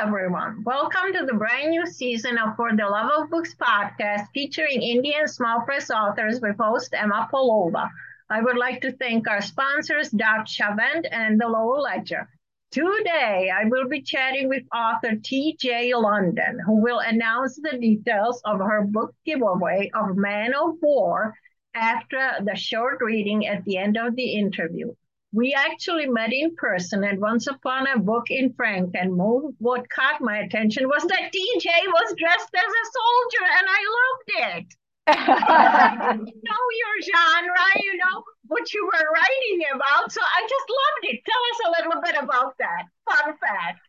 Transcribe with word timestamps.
everyone. 0.00 0.62
Welcome 0.64 1.12
to 1.12 1.26
the 1.26 1.34
brand 1.34 1.72
new 1.72 1.84
season 1.84 2.38
of 2.38 2.56
For 2.56 2.74
the 2.74 2.86
Love 2.86 3.10
of 3.18 3.30
Books 3.30 3.54
podcast 3.54 4.28
featuring 4.32 4.80
Indian 4.80 5.28
small 5.28 5.60
press 5.60 5.90
authors 5.90 6.40
with 6.40 6.56
host 6.56 6.94
Emma 6.94 7.28
Polova. 7.30 7.86
I 8.30 8.40
would 8.40 8.56
like 8.56 8.80
to 8.80 8.92
thank 8.92 9.28
our 9.28 9.42
sponsors, 9.42 10.08
Dot 10.08 10.46
Chavent 10.46 11.06
and 11.12 11.38
the 11.38 11.46
Lowell 11.46 11.82
Ledger. 11.82 12.26
Today, 12.70 13.50
I 13.54 13.66
will 13.66 13.90
be 13.90 14.00
chatting 14.00 14.48
with 14.48 14.62
author 14.74 15.16
T.J. 15.22 15.92
London, 15.92 16.58
who 16.64 16.80
will 16.80 17.00
announce 17.00 17.56
the 17.56 17.76
details 17.78 18.40
of 18.46 18.58
her 18.58 18.86
book 18.86 19.14
giveaway 19.26 19.90
of 19.92 20.16
Man 20.16 20.54
of 20.54 20.76
War 20.80 21.34
after 21.74 22.38
the 22.42 22.56
short 22.56 23.02
reading 23.02 23.46
at 23.46 23.66
the 23.66 23.76
end 23.76 23.98
of 23.98 24.16
the 24.16 24.32
interview. 24.32 24.94
We 25.32 25.54
actually 25.54 26.06
met 26.06 26.32
in 26.32 26.56
person 26.56 27.04
and 27.04 27.20
once 27.20 27.46
upon 27.46 27.86
a 27.86 27.98
book 27.98 28.30
in 28.30 28.52
Frankenmuth. 28.54 29.54
What 29.58 29.88
caught 29.90 30.20
my 30.20 30.38
attention 30.38 30.88
was 30.88 31.02
that 31.04 31.30
TJ 31.32 31.66
was 31.86 32.14
dressed 32.18 32.50
as 32.54 32.72
a 32.80 32.84
soldier 32.98 33.46
and 33.58 33.66
I 33.68 33.80
loved 34.00 34.30
it. 34.58 34.74
you 35.10 36.42
know 36.42 36.62
your 36.78 36.96
genre, 37.14 37.82
you 37.82 37.96
know 37.96 38.22
what 38.46 38.72
you 38.72 38.84
were 38.84 39.06
writing 39.14 39.66
about. 39.74 40.10
So 40.12 40.20
I 40.20 40.42
just 40.42 40.66
loved 40.68 41.14
it. 41.14 41.20
Tell 41.24 41.42
us 41.50 41.60
a 41.66 41.84
little 41.84 42.02
bit 42.02 42.22
about 42.22 42.54
that. 42.58 42.84
Fun 43.08 43.34
fact. 43.38 43.80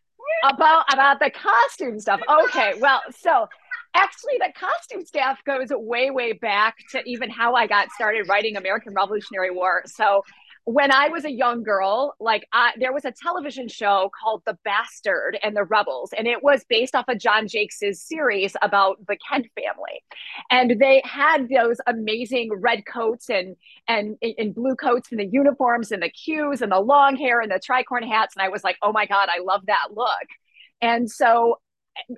About 0.44 0.92
about 0.92 1.18
the 1.18 1.30
costume 1.30 1.98
stuff. 1.98 2.20
Okay, 2.44 2.74
well, 2.80 3.02
so 3.10 3.48
actually 3.94 4.38
the 4.38 4.52
costume 4.58 5.04
staff 5.04 5.42
goes 5.44 5.68
way 5.70 6.10
way 6.10 6.32
back 6.32 6.76
to 6.90 7.02
even 7.04 7.28
how 7.28 7.54
i 7.54 7.66
got 7.66 7.90
started 7.90 8.26
writing 8.28 8.56
american 8.56 8.94
revolutionary 8.94 9.50
war 9.50 9.82
so 9.86 10.22
when 10.64 10.92
I 10.92 11.08
was 11.08 11.24
a 11.24 11.30
young 11.30 11.64
girl, 11.64 12.14
like 12.20 12.46
I, 12.52 12.72
there 12.78 12.92
was 12.92 13.04
a 13.04 13.10
television 13.10 13.66
show 13.66 14.10
called 14.20 14.42
The 14.46 14.56
Bastard 14.64 15.36
and 15.42 15.56
the 15.56 15.64
Rebels, 15.64 16.12
and 16.16 16.28
it 16.28 16.42
was 16.42 16.64
based 16.68 16.94
off 16.94 17.06
of 17.08 17.18
John 17.18 17.48
Jakes's 17.48 18.00
series 18.00 18.54
about 18.62 18.98
the 19.08 19.16
Kent 19.28 19.48
family. 19.56 20.04
And 20.50 20.80
they 20.80 21.02
had 21.04 21.48
those 21.48 21.78
amazing 21.86 22.50
red 22.54 22.84
coats 22.86 23.28
and 23.28 23.56
and 23.88 24.16
and 24.22 24.54
blue 24.54 24.76
coats 24.76 25.10
and 25.10 25.18
the 25.18 25.26
uniforms 25.26 25.90
and 25.90 26.02
the 26.02 26.10
cues 26.10 26.62
and 26.62 26.70
the 26.70 26.80
long 26.80 27.16
hair 27.16 27.40
and 27.40 27.50
the 27.50 27.60
tricorn 27.60 28.06
hats. 28.06 28.36
And 28.36 28.44
I 28.44 28.48
was 28.48 28.62
like, 28.62 28.76
oh 28.82 28.92
my 28.92 29.06
God, 29.06 29.28
I 29.34 29.42
love 29.42 29.62
that 29.66 29.88
look. 29.92 30.28
And 30.80 31.10
so 31.10 31.58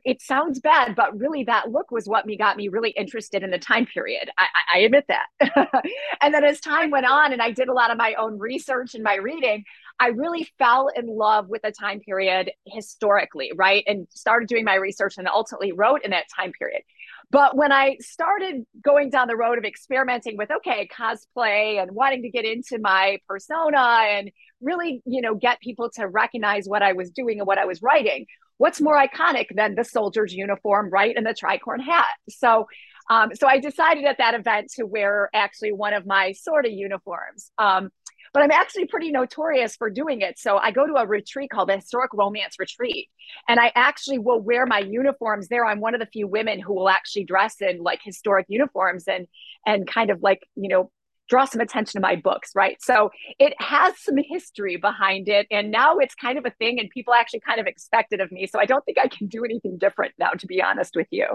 it 0.04 0.22
sounds 0.22 0.60
bad, 0.60 0.94
but 0.94 1.18
really 1.18 1.44
that 1.44 1.70
look 1.70 1.90
was 1.90 2.06
what 2.06 2.26
me 2.26 2.36
got 2.36 2.56
me 2.56 2.68
really 2.68 2.90
interested 2.90 3.42
in 3.42 3.50
the 3.50 3.58
time 3.58 3.86
period. 3.86 4.30
I, 4.38 4.46
I 4.74 4.78
admit 4.80 5.06
that. 5.08 5.84
and 6.22 6.32
then 6.32 6.44
as 6.44 6.60
time 6.60 6.90
went 6.90 7.06
on 7.06 7.32
and 7.32 7.42
I 7.42 7.50
did 7.50 7.68
a 7.68 7.72
lot 7.72 7.90
of 7.90 7.98
my 7.98 8.14
own 8.14 8.38
research 8.38 8.94
and 8.94 9.02
my 9.02 9.16
reading, 9.16 9.64
I 10.00 10.08
really 10.08 10.48
fell 10.58 10.88
in 10.94 11.06
love 11.06 11.48
with 11.48 11.62
the 11.62 11.72
time 11.72 12.00
period 12.00 12.50
historically, 12.66 13.52
right? 13.54 13.84
And 13.86 14.06
started 14.10 14.48
doing 14.48 14.64
my 14.64 14.74
research 14.74 15.18
and 15.18 15.28
ultimately 15.28 15.72
wrote 15.72 16.04
in 16.04 16.10
that 16.10 16.26
time 16.34 16.52
period. 16.52 16.82
But 17.30 17.56
when 17.56 17.72
I 17.72 17.96
started 18.00 18.64
going 18.80 19.10
down 19.10 19.28
the 19.28 19.36
road 19.36 19.58
of 19.58 19.64
experimenting 19.64 20.36
with, 20.36 20.50
okay, 20.50 20.88
cosplay 20.92 21.82
and 21.82 21.90
wanting 21.92 22.22
to 22.22 22.30
get 22.30 22.44
into 22.44 22.78
my 22.78 23.18
persona 23.26 23.78
and 23.78 24.30
really, 24.60 25.02
you 25.04 25.20
know, 25.20 25.34
get 25.34 25.60
people 25.60 25.90
to 25.96 26.06
recognize 26.06 26.66
what 26.66 26.82
I 26.82 26.92
was 26.92 27.10
doing 27.10 27.40
and 27.40 27.46
what 27.46 27.58
I 27.58 27.64
was 27.64 27.82
writing, 27.82 28.26
what's 28.58 28.80
more 28.80 28.96
iconic 28.96 29.46
than 29.54 29.74
the 29.74 29.84
soldier's 29.84 30.32
uniform, 30.32 30.90
right? 30.90 31.14
And 31.16 31.26
the 31.26 31.34
tricorn 31.34 31.80
hat. 31.82 32.14
So, 32.28 32.66
um, 33.10 33.34
so 33.34 33.46
I 33.46 33.58
decided 33.58 34.04
at 34.04 34.18
that 34.18 34.34
event 34.34 34.70
to 34.76 34.84
wear 34.84 35.28
actually 35.34 35.72
one 35.72 35.92
of 35.92 36.06
my 36.06 36.32
sort 36.32 36.64
of 36.66 36.72
uniforms. 36.72 37.50
Um, 37.58 37.90
but 38.34 38.42
I'm 38.42 38.50
actually 38.50 38.86
pretty 38.86 39.12
notorious 39.12 39.76
for 39.76 39.88
doing 39.88 40.20
it. 40.20 40.40
So 40.40 40.58
I 40.58 40.72
go 40.72 40.86
to 40.86 40.94
a 40.94 41.06
retreat 41.06 41.50
called 41.50 41.68
the 41.68 41.76
Historic 41.76 42.12
Romance 42.12 42.56
Retreat, 42.58 43.08
and 43.48 43.60
I 43.60 43.70
actually 43.76 44.18
will 44.18 44.40
wear 44.40 44.66
my 44.66 44.80
uniforms 44.80 45.46
there. 45.46 45.64
I'm 45.64 45.80
one 45.80 45.94
of 45.94 46.00
the 46.00 46.06
few 46.06 46.26
women 46.26 46.58
who 46.58 46.74
will 46.74 46.88
actually 46.88 47.24
dress 47.24 47.60
in 47.60 47.80
like 47.80 48.00
historic 48.02 48.46
uniforms 48.48 49.04
and 49.06 49.28
and 49.64 49.86
kind 49.86 50.10
of 50.10 50.20
like 50.20 50.40
you 50.56 50.68
know 50.68 50.90
draw 51.28 51.44
some 51.44 51.60
attention 51.60 52.00
to 52.00 52.00
my 52.00 52.16
books, 52.16 52.50
right? 52.54 52.76
So 52.82 53.10
it 53.38 53.54
has 53.60 53.94
some 53.98 54.16
history 54.16 54.76
behind 54.76 55.28
it. 55.28 55.46
And 55.50 55.70
now 55.70 55.98
it's 55.98 56.14
kind 56.14 56.38
of 56.38 56.46
a 56.46 56.50
thing, 56.50 56.78
and 56.80 56.90
people 56.90 57.14
actually 57.14 57.40
kind 57.40 57.60
of 57.60 57.66
expect 57.66 58.12
it 58.12 58.20
of 58.20 58.30
me. 58.30 58.46
So 58.46 58.60
I 58.60 58.66
don't 58.66 58.84
think 58.84 58.98
I 58.98 59.08
can 59.08 59.26
do 59.26 59.44
anything 59.44 59.78
different 59.78 60.14
now, 60.18 60.30
to 60.30 60.46
be 60.46 60.62
honest 60.62 60.94
with 60.96 61.08
you. 61.10 61.26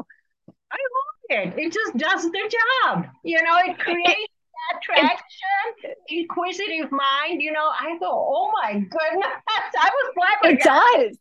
I 0.71 0.77
love 0.77 1.47
it. 1.47 1.53
It 1.57 1.73
just 1.73 1.97
does 1.97 2.23
the 2.23 2.55
job. 2.83 3.05
You 3.23 3.41
know, 3.43 3.57
it 3.65 3.79
creates 3.79 4.33
attraction, 4.75 5.95
inquisitive 6.07 6.91
mind. 6.91 7.41
You 7.41 7.51
know, 7.51 7.69
I 7.79 7.97
go, 7.99 8.09
oh 8.09 8.51
my 8.61 8.73
goodness, 8.73 8.91
I 9.79 9.89
was 9.93 10.13
flabbergasted. 10.15 11.01
It 11.01 11.09
does 11.09 11.17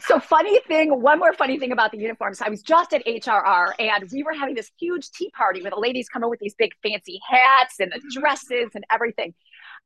so 0.00 0.18
funny 0.18 0.60
thing 0.60 1.00
one 1.00 1.18
more 1.18 1.32
funny 1.32 1.58
thing 1.58 1.72
about 1.72 1.92
the 1.92 1.98
uniforms. 1.98 2.40
I 2.40 2.48
was 2.48 2.62
just 2.62 2.92
at 2.92 3.04
hrr 3.04 3.72
and 3.78 4.10
we 4.12 4.22
were 4.22 4.32
having 4.32 4.54
this 4.54 4.70
huge 4.78 5.10
tea 5.10 5.30
party 5.36 5.62
where 5.62 5.70
the 5.70 5.80
ladies 5.80 6.08
come 6.08 6.22
in 6.22 6.30
with 6.30 6.40
these 6.40 6.54
big 6.54 6.72
fancy 6.82 7.20
hats 7.28 7.76
and 7.80 7.92
the 7.92 7.98
mm-hmm. 7.98 8.20
dresses 8.20 8.70
and 8.74 8.84
everything. 8.90 9.34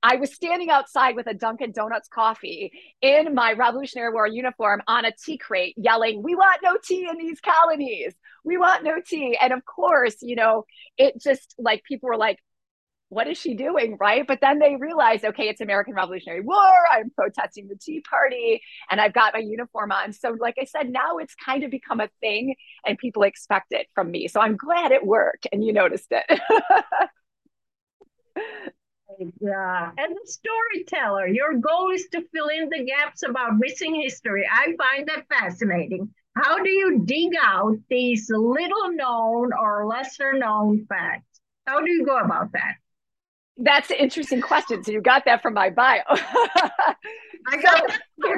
I 0.02 0.16
was 0.16 0.32
standing 0.32 0.70
outside 0.70 1.14
with 1.14 1.26
a 1.26 1.34
dunkin 1.34 1.72
donuts 1.72 2.08
coffee 2.08 2.72
in 3.02 3.34
my 3.34 3.52
revolutionary 3.52 4.12
war 4.12 4.26
uniform 4.26 4.80
on 4.86 5.04
a 5.04 5.12
tea 5.12 5.38
crate 5.38 5.74
yelling 5.76 6.22
we 6.22 6.34
want 6.34 6.60
no 6.62 6.76
tea 6.82 7.08
in 7.08 7.18
these 7.18 7.40
colonies. 7.40 8.14
We 8.44 8.56
want 8.56 8.84
no 8.84 9.00
tea. 9.04 9.36
And 9.40 9.52
of 9.52 9.64
course 9.64 10.16
you 10.22 10.36
know 10.36 10.64
it 10.96 11.20
just 11.20 11.54
like 11.58 11.84
people 11.84 12.08
were 12.08 12.16
like 12.16 12.38
what 13.10 13.26
is 13.26 13.36
she 13.36 13.54
doing? 13.54 13.96
Right. 14.00 14.24
But 14.26 14.40
then 14.40 14.60
they 14.60 14.76
realized, 14.76 15.24
okay, 15.24 15.48
it's 15.48 15.60
American 15.60 15.94
Revolutionary 15.94 16.40
War. 16.40 16.72
I'm 16.90 17.10
protesting 17.10 17.66
the 17.68 17.74
Tea 17.76 18.00
Party 18.08 18.62
and 18.88 19.00
I've 19.00 19.12
got 19.12 19.34
my 19.34 19.40
uniform 19.40 19.90
on. 19.90 20.12
So, 20.12 20.36
like 20.40 20.54
I 20.60 20.64
said, 20.64 20.88
now 20.90 21.18
it's 21.18 21.34
kind 21.34 21.64
of 21.64 21.72
become 21.72 22.00
a 22.00 22.08
thing 22.20 22.54
and 22.86 22.96
people 22.96 23.24
expect 23.24 23.72
it 23.72 23.88
from 23.94 24.12
me. 24.12 24.28
So 24.28 24.40
I'm 24.40 24.56
glad 24.56 24.92
it 24.92 25.04
worked 25.04 25.48
and 25.52 25.64
you 25.64 25.72
noticed 25.72 26.06
it. 26.12 26.24
yeah. 29.40 29.90
As 29.98 30.10
a 30.10 30.26
storyteller, 30.26 31.26
your 31.26 31.54
goal 31.54 31.90
is 31.90 32.06
to 32.12 32.22
fill 32.32 32.46
in 32.46 32.68
the 32.68 32.84
gaps 32.84 33.24
about 33.28 33.58
missing 33.58 34.00
history. 34.00 34.48
I 34.50 34.76
find 34.78 35.08
that 35.08 35.26
fascinating. 35.28 36.14
How 36.36 36.62
do 36.62 36.70
you 36.70 37.02
dig 37.04 37.32
out 37.42 37.76
these 37.88 38.30
little 38.30 38.92
known 38.92 39.50
or 39.52 39.84
lesser 39.86 40.32
known 40.34 40.86
facts? 40.88 41.40
How 41.66 41.80
do 41.80 41.90
you 41.90 42.06
go 42.06 42.16
about 42.18 42.52
that? 42.52 42.76
That's 43.62 43.90
an 43.90 43.96
interesting 43.98 44.40
question. 44.40 44.82
So 44.82 44.90
you 44.92 45.02
got 45.02 45.26
that 45.26 45.42
from 45.42 45.54
my 45.54 45.70
bio. 45.70 46.00
I 46.10 47.56
got 47.60 47.90
so, 48.22 48.34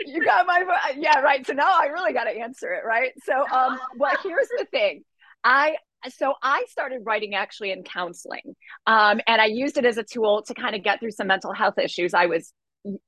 you 0.00 0.24
got 0.24 0.46
my 0.46 0.64
yeah 0.96 1.20
right. 1.20 1.46
So 1.46 1.54
now 1.54 1.70
I 1.70 1.86
really 1.86 2.12
got 2.12 2.24
to 2.24 2.30
answer 2.30 2.72
it 2.72 2.84
right. 2.86 3.12
So 3.24 3.32
um, 3.50 3.78
well 3.96 4.12
here's 4.22 4.48
the 4.58 4.66
thing. 4.70 5.04
I 5.42 5.76
so 6.08 6.34
I 6.42 6.66
started 6.68 7.00
writing 7.04 7.34
actually 7.34 7.72
in 7.72 7.82
counseling, 7.82 8.54
um, 8.86 9.20
and 9.26 9.40
I 9.40 9.46
used 9.46 9.78
it 9.78 9.84
as 9.86 9.96
a 9.96 10.02
tool 10.02 10.42
to 10.46 10.54
kind 10.54 10.74
of 10.74 10.82
get 10.82 11.00
through 11.00 11.12
some 11.12 11.28
mental 11.28 11.52
health 11.52 11.78
issues 11.78 12.12
I 12.12 12.26
was 12.26 12.52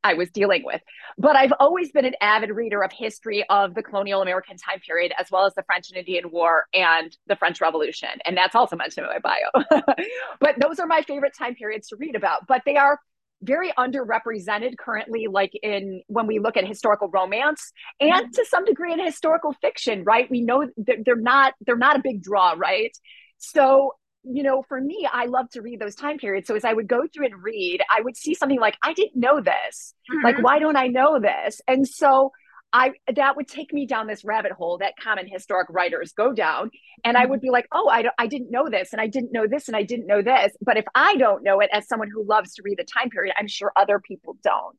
I 0.03 0.15
was 0.15 0.31
dealing 0.31 0.63
with. 0.65 0.81
But 1.19 1.37
I've 1.37 1.53
always 1.59 1.91
been 1.91 2.05
an 2.05 2.15
avid 2.21 2.51
reader 2.51 2.83
of 2.83 2.93
history 2.93 3.45
of 3.49 3.75
the 3.75 3.83
colonial 3.83 4.23
American 4.23 4.57
time 4.57 4.81
period, 4.81 5.13
as 5.19 5.31
well 5.31 5.47
as 5.47 5.55
the 5.55 5.63
French 5.65 5.91
and 5.91 5.99
Indian 5.99 6.31
War 6.31 6.67
and 6.73 7.17
the 7.27 7.37
French 7.37 7.61
Revolution. 7.61 8.11
And 8.25 8.37
that's 8.37 8.55
also 8.55 8.77
mentioned 8.77 9.07
in 9.07 9.13
my 9.13 9.19
bio. 9.19 9.85
but 10.41 10.55
those 10.61 10.79
are 10.79 10.87
my 10.87 11.03
favorite 11.03 11.35
time 11.37 11.55
periods 11.55 11.89
to 11.89 11.97
read 11.97 12.15
about. 12.15 12.47
But 12.47 12.63
they 12.65 12.77
are 12.77 13.01
very 13.43 13.73
underrepresented 13.73 14.79
currently, 14.79 15.27
like 15.27 15.53
in 15.63 16.03
when 16.07 16.27
we 16.27 16.39
look 16.39 16.57
at 16.57 16.67
historical 16.67 17.09
romance 17.09 17.73
and 18.01 18.33
to 18.33 18.45
some 18.49 18.65
degree 18.65 18.93
in 18.93 19.05
historical 19.05 19.53
fiction, 19.61 20.05
right? 20.05 20.31
We 20.31 20.41
know 20.41 20.69
they're 20.77 21.17
not 21.17 21.55
they're 21.67 21.77
not 21.77 21.97
a 21.97 22.01
big 22.03 22.23
draw, 22.23 22.55
right? 22.57 22.97
So 23.39 23.93
you 24.25 24.43
know, 24.43 24.63
for 24.63 24.81
me, 24.81 25.09
I 25.11 25.27
love 25.27 25.51
to 25.51 25.63
read 25.63 25.81
those 25.81 25.95
time 25.95 26.19
periods. 26.19 26.49
So 26.49 26.55
as 26.55 26.65
I 26.65 26.73
would 26.73 26.89
go 26.89 27.03
through 27.13 27.27
and 27.27 27.43
read, 27.43 27.83
I 27.91 28.01
would 28.01 28.17
see 28.17 28.35
something 28.35 28.61
like, 28.61 28.77
I 28.83 28.93
didn't 28.93 29.17
know 29.17 29.41
this. 29.41 29.95
Mm-hmm. 30.11 30.25
Like, 30.25 30.43
why 30.43 30.59
don't 30.59 30.77
I 30.77 30.89
know 30.89 31.21
this? 31.21 31.61
And 31.69 31.87
so 31.87 32.33
I 32.73 32.91
that 33.15 33.37
would 33.37 33.47
take 33.47 33.73
me 33.73 33.87
down 33.87 34.09
this 34.09 34.25
rabbit 34.25 34.51
hole 34.51 34.79
that 34.79 34.95
common 35.01 35.29
historic 35.29 35.69
writers 35.71 36.13
go 36.13 36.33
down. 36.33 36.71
And 37.05 37.17
I 37.17 37.25
would 37.25 37.41
be 37.41 37.51
like, 37.51 37.67
oh, 37.71 37.89
I, 37.89 38.05
I 38.19 38.27
didn't 38.27 38.51
know 38.51 38.69
this, 38.69 38.93
and 38.93 39.01
I 39.01 39.07
didn't 39.07 39.33
know 39.33 39.47
this, 39.47 39.69
and 39.69 39.77
I 39.77 39.85
didn't 39.85 40.07
know 40.07 40.23
this. 40.23 40.53
But 40.61 40.77
if 40.77 40.85
I 40.95 41.15
don't 41.17 41.45
know 41.45 41.61
it 41.61 41.71
as 41.73 41.87
someone 41.87 42.09
who 42.13 42.25
loves 42.25 42.55
to 42.55 42.63
read 42.65 42.79
the 42.79 42.85
time 42.85 43.11
period, 43.11 43.33
I'm 43.39 43.47
sure 43.47 43.73
other 43.77 44.01
people 44.01 44.37
don't. 44.43 44.79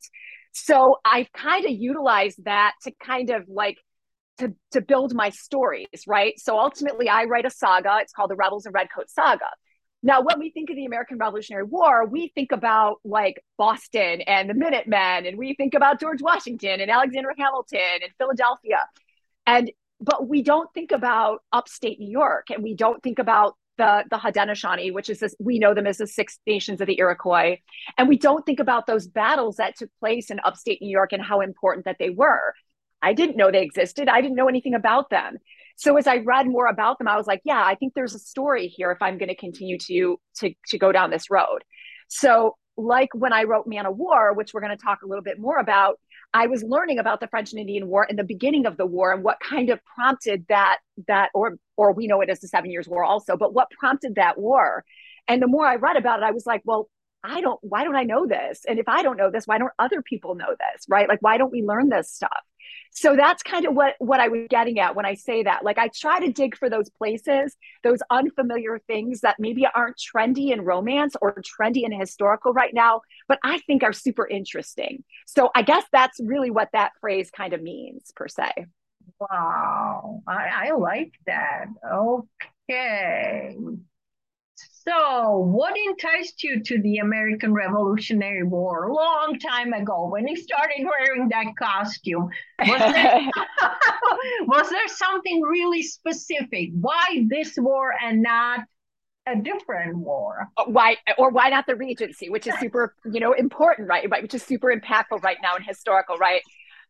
So 0.51 0.97
I've 1.05 1.31
kind 1.31 1.65
of 1.65 1.71
utilized 1.71 2.43
that 2.45 2.73
to 2.83 2.91
kind 3.01 3.29
of 3.29 3.43
like 3.47 3.77
to, 4.39 4.53
to 4.71 4.81
build 4.81 5.13
my 5.13 5.29
stories, 5.29 5.87
right? 6.07 6.39
So 6.39 6.59
ultimately, 6.59 7.09
I 7.09 7.25
write 7.25 7.45
a 7.45 7.49
saga. 7.49 7.97
It's 8.01 8.13
called 8.13 8.29
the 8.29 8.35
Rebels 8.35 8.65
and 8.65 8.73
Redcoat 8.73 9.09
Saga. 9.09 9.49
Now, 10.03 10.21
when 10.21 10.39
we 10.39 10.51
think 10.51 10.69
of 10.69 10.75
the 10.75 10.85
American 10.85 11.17
Revolutionary 11.17 11.63
War, 11.63 12.05
we 12.05 12.31
think 12.35 12.51
about 12.51 12.97
like 13.03 13.41
Boston 13.57 14.21
and 14.21 14.47
the 14.47 14.53
Minutemen, 14.53 15.25
and 15.25 15.37
we 15.37 15.55
think 15.55 15.73
about 15.73 15.99
George 15.99 16.21
Washington 16.21 16.79
and 16.79 16.91
Alexander 16.91 17.33
Hamilton 17.37 18.03
and 18.03 18.11
Philadelphia. 18.19 18.85
And 19.47 19.71
but 19.99 20.27
we 20.27 20.43
don't 20.43 20.71
think 20.73 20.91
about 20.91 21.39
upstate 21.51 21.99
New 21.99 22.11
York, 22.11 22.51
and 22.51 22.61
we 22.61 22.75
don't 22.75 23.01
think 23.01 23.17
about 23.17 23.55
the 23.77 24.03
the 24.11 24.17
Haudenosaunee, 24.17 24.93
which 24.93 25.09
is 25.09 25.19
this, 25.19 25.33
we 25.39 25.57
know 25.57 25.73
them 25.73 25.87
as 25.87 25.97
the 25.97 26.05
Six 26.07 26.37
Nations 26.45 26.81
of 26.81 26.87
the 26.87 26.99
Iroquois, 26.99 27.57
and 27.97 28.07
we 28.07 28.17
don't 28.17 28.45
think 28.45 28.59
about 28.59 28.85
those 28.85 29.07
battles 29.07 29.55
that 29.55 29.75
took 29.75 29.89
place 29.99 30.29
in 30.29 30.39
upstate 30.43 30.81
New 30.81 30.89
York 30.89 31.13
and 31.13 31.23
how 31.23 31.41
important 31.41 31.85
that 31.85 31.97
they 31.97 32.11
were. 32.11 32.53
I 33.01 33.13
didn't 33.13 33.37
know 33.37 33.51
they 33.51 33.61
existed. 33.61 34.09
I 34.09 34.21
didn't 34.21 34.35
know 34.35 34.47
anything 34.47 34.73
about 34.73 35.09
them. 35.09 35.37
So 35.77 35.97
as 35.97 36.07
I 36.07 36.17
read 36.17 36.47
more 36.47 36.67
about 36.67 36.97
them, 36.97 37.07
I 37.07 37.17
was 37.17 37.27
like, 37.27 37.41
yeah, 37.43 37.61
I 37.63 37.75
think 37.75 37.93
there's 37.93 38.15
a 38.15 38.19
story 38.19 38.67
here 38.67 38.91
if 38.91 39.01
I'm 39.01 39.17
going 39.17 39.29
to 39.29 39.35
continue 39.35 39.77
to 39.79 40.17
to 40.37 40.77
go 40.77 40.91
down 40.91 41.09
this 41.11 41.29
road. 41.29 41.63
So 42.07 42.55
like 42.77 43.09
when 43.13 43.33
I 43.33 43.43
wrote 43.43 43.67
Man 43.67 43.85
of 43.85 43.97
War, 43.97 44.33
which 44.33 44.53
we're 44.53 44.61
going 44.61 44.75
to 44.75 44.83
talk 44.83 45.01
a 45.01 45.07
little 45.07 45.23
bit 45.23 45.39
more 45.39 45.57
about, 45.59 45.99
I 46.33 46.47
was 46.47 46.63
learning 46.63 46.99
about 46.99 47.19
the 47.19 47.27
French 47.27 47.51
and 47.51 47.59
Indian 47.59 47.87
War 47.87 48.05
and 48.07 48.19
the 48.19 48.23
beginning 48.23 48.65
of 48.65 48.75
the 48.77 48.85
war 48.85 49.13
and 49.13 49.23
what 49.23 49.39
kind 49.39 49.69
of 49.69 49.79
prompted 49.95 50.45
that 50.49 50.79
that 51.07 51.29
or 51.33 51.57
or 51.77 51.93
we 51.93 52.07
know 52.07 52.21
it 52.21 52.29
as 52.29 52.39
the 52.39 52.47
Seven 52.47 52.71
Years 52.71 52.87
War 52.87 53.03
also, 53.03 53.37
but 53.37 53.53
what 53.53 53.69
prompted 53.71 54.15
that 54.15 54.37
war. 54.37 54.83
And 55.27 55.41
the 55.41 55.47
more 55.47 55.65
I 55.65 55.75
read 55.75 55.97
about 55.97 56.19
it, 56.19 56.25
I 56.25 56.31
was 56.31 56.45
like, 56.45 56.61
well, 56.65 56.89
I 57.23 57.41
don't 57.41 57.59
why 57.61 57.83
don't 57.83 57.95
I 57.95 58.03
know 58.03 58.27
this? 58.27 58.61
And 58.67 58.79
if 58.79 58.87
I 58.87 59.01
don't 59.01 59.17
know 59.17 59.31
this, 59.31 59.47
why 59.47 59.57
don't 59.57 59.71
other 59.79 60.01
people 60.01 60.35
know 60.35 60.55
this? 60.59 60.85
Right? 60.89 61.07
Like 61.07 61.21
why 61.21 61.37
don't 61.37 61.51
we 61.51 61.63
learn 61.63 61.89
this 61.89 62.11
stuff? 62.11 62.43
So 62.91 63.15
that's 63.15 63.43
kind 63.43 63.65
of 63.65 63.73
what 63.73 63.95
what 63.99 64.19
i 64.19 64.27
was 64.27 64.47
getting 64.49 64.79
at 64.79 64.95
when 64.95 65.05
i 65.05 65.13
say 65.13 65.43
that. 65.43 65.63
Like 65.63 65.77
i 65.77 65.89
try 65.89 66.19
to 66.19 66.31
dig 66.31 66.57
for 66.57 66.69
those 66.69 66.89
places 66.89 67.55
those 67.83 67.99
unfamiliar 68.09 68.79
things 68.87 69.21
that 69.21 69.37
maybe 69.39 69.65
aren't 69.73 69.97
trendy 69.97 70.51
in 70.51 70.61
romance 70.61 71.15
or 71.21 71.35
trendy 71.35 71.83
in 71.83 71.91
historical 71.91 72.53
right 72.53 72.73
now 72.73 73.01
but 73.27 73.39
i 73.43 73.59
think 73.59 73.83
are 73.83 73.93
super 73.93 74.27
interesting. 74.27 75.03
So 75.27 75.49
i 75.55 75.61
guess 75.61 75.83
that's 75.91 76.19
really 76.19 76.51
what 76.51 76.69
that 76.73 76.91
phrase 77.01 77.29
kind 77.31 77.53
of 77.53 77.61
means 77.61 78.11
per 78.15 78.27
se. 78.27 78.51
Wow. 79.19 80.23
I, 80.27 80.69
I 80.69 80.71
like 80.71 81.13
that. 81.25 81.65
Okay 81.89 83.55
so, 84.87 85.39
what 85.39 85.75
enticed 85.75 86.43
you 86.43 86.61
to 86.61 86.81
the 86.81 86.97
American 86.97 87.53
Revolutionary 87.53 88.43
War 88.43 88.85
a 88.85 88.93
long 88.93 89.39
time 89.39 89.73
ago 89.73 90.09
when 90.09 90.27
you 90.27 90.35
started 90.35 90.85
wearing 90.85 91.27
that 91.29 91.47
costume? 91.57 92.29
Was 92.59 92.79
there, 92.93 93.21
was 94.47 94.69
there 94.69 94.87
something 94.87 95.41
really 95.41 95.81
specific? 95.81 96.69
Why 96.79 97.25
this 97.27 97.55
war 97.57 97.95
and 97.99 98.21
not 98.21 98.59
a 99.25 99.35
different 99.35 99.97
war? 99.97 100.49
Uh, 100.55 100.65
why 100.65 100.97
or 101.17 101.31
why 101.31 101.49
not 101.49 101.65
the 101.65 101.75
Regency, 101.75 102.29
which 102.29 102.45
is 102.45 102.53
super, 102.59 102.93
you 103.11 103.19
know, 103.19 103.33
important, 103.33 103.87
right? 103.87 104.07
Which 104.21 104.35
is 104.35 104.43
super 104.43 104.71
impactful 104.71 105.23
right 105.23 105.37
now 105.41 105.55
and 105.55 105.65
historical, 105.65 106.17
right? 106.17 106.41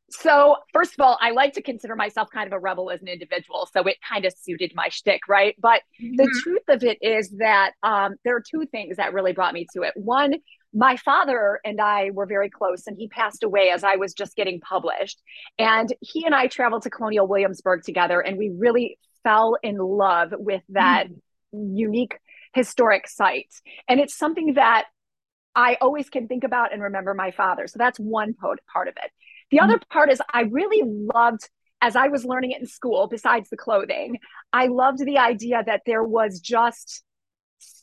So, 0.09 0.57
first 0.71 0.93
of 0.93 0.99
all, 0.99 1.17
I 1.19 1.31
like 1.31 1.53
to 1.53 1.61
consider 1.61 1.95
myself 1.95 2.29
kind 2.31 2.45
of 2.45 2.53
a 2.53 2.59
rebel 2.59 2.91
as 2.91 3.01
an 3.01 3.07
individual. 3.07 3.67
So 3.71 3.81
it 3.83 3.97
kind 4.07 4.25
of 4.25 4.33
suited 4.39 4.71
my 4.75 4.87
shtick, 4.89 5.21
right? 5.27 5.55
But 5.59 5.81
mm-hmm. 6.01 6.15
the 6.17 6.41
truth 6.43 6.61
of 6.69 6.83
it 6.83 6.99
is 7.01 7.31
that 7.39 7.71
um, 7.81 8.15
there 8.23 8.35
are 8.35 8.43
two 8.47 8.65
things 8.67 8.97
that 8.97 9.13
really 9.13 9.33
brought 9.33 9.53
me 9.53 9.65
to 9.73 9.81
it. 9.81 9.93
One, 9.95 10.35
my 10.73 10.97
father 10.97 11.59
and 11.65 11.81
I 11.81 12.11
were 12.11 12.27
very 12.27 12.49
close, 12.49 12.85
and 12.85 12.95
he 12.97 13.07
passed 13.07 13.43
away 13.43 13.71
as 13.73 13.83
I 13.83 13.95
was 13.95 14.13
just 14.13 14.35
getting 14.35 14.59
published. 14.59 15.21
And 15.57 15.91
he 16.01 16.25
and 16.25 16.35
I 16.35 16.47
traveled 16.47 16.83
to 16.83 16.89
Colonial 16.91 17.27
Williamsburg 17.27 17.83
together, 17.83 18.19
and 18.19 18.37
we 18.37 18.51
really 18.55 18.99
fell 19.23 19.57
in 19.63 19.77
love 19.77 20.33
with 20.37 20.61
that 20.69 21.07
mm-hmm. 21.07 21.77
unique 21.77 22.19
historic 22.53 23.07
site. 23.07 23.53
And 23.87 23.99
it's 23.99 24.15
something 24.15 24.53
that 24.53 24.85
I 25.55 25.77
always 25.79 26.09
can 26.09 26.27
think 26.27 26.43
about 26.43 26.73
and 26.73 26.81
remember 26.83 27.13
my 27.13 27.31
father. 27.31 27.67
So 27.67 27.77
that's 27.77 27.99
one 27.99 28.33
part 28.33 28.59
of 28.87 28.93
it. 29.01 29.11
The 29.51 29.59
other 29.59 29.77
mm. 29.77 29.89
part 29.89 30.11
is 30.11 30.21
I 30.33 30.41
really 30.41 30.81
loved 30.83 31.49
as 31.81 31.95
I 31.95 32.07
was 32.07 32.25
learning 32.25 32.51
it 32.51 32.61
in 32.61 32.67
school, 32.67 33.07
besides 33.07 33.49
the 33.49 33.57
clothing, 33.57 34.17
I 34.51 34.67
loved 34.67 35.05
the 35.05 35.19
idea 35.19 35.63
that 35.65 35.83
there 35.85 36.03
was 36.03 36.39
just 36.39 37.03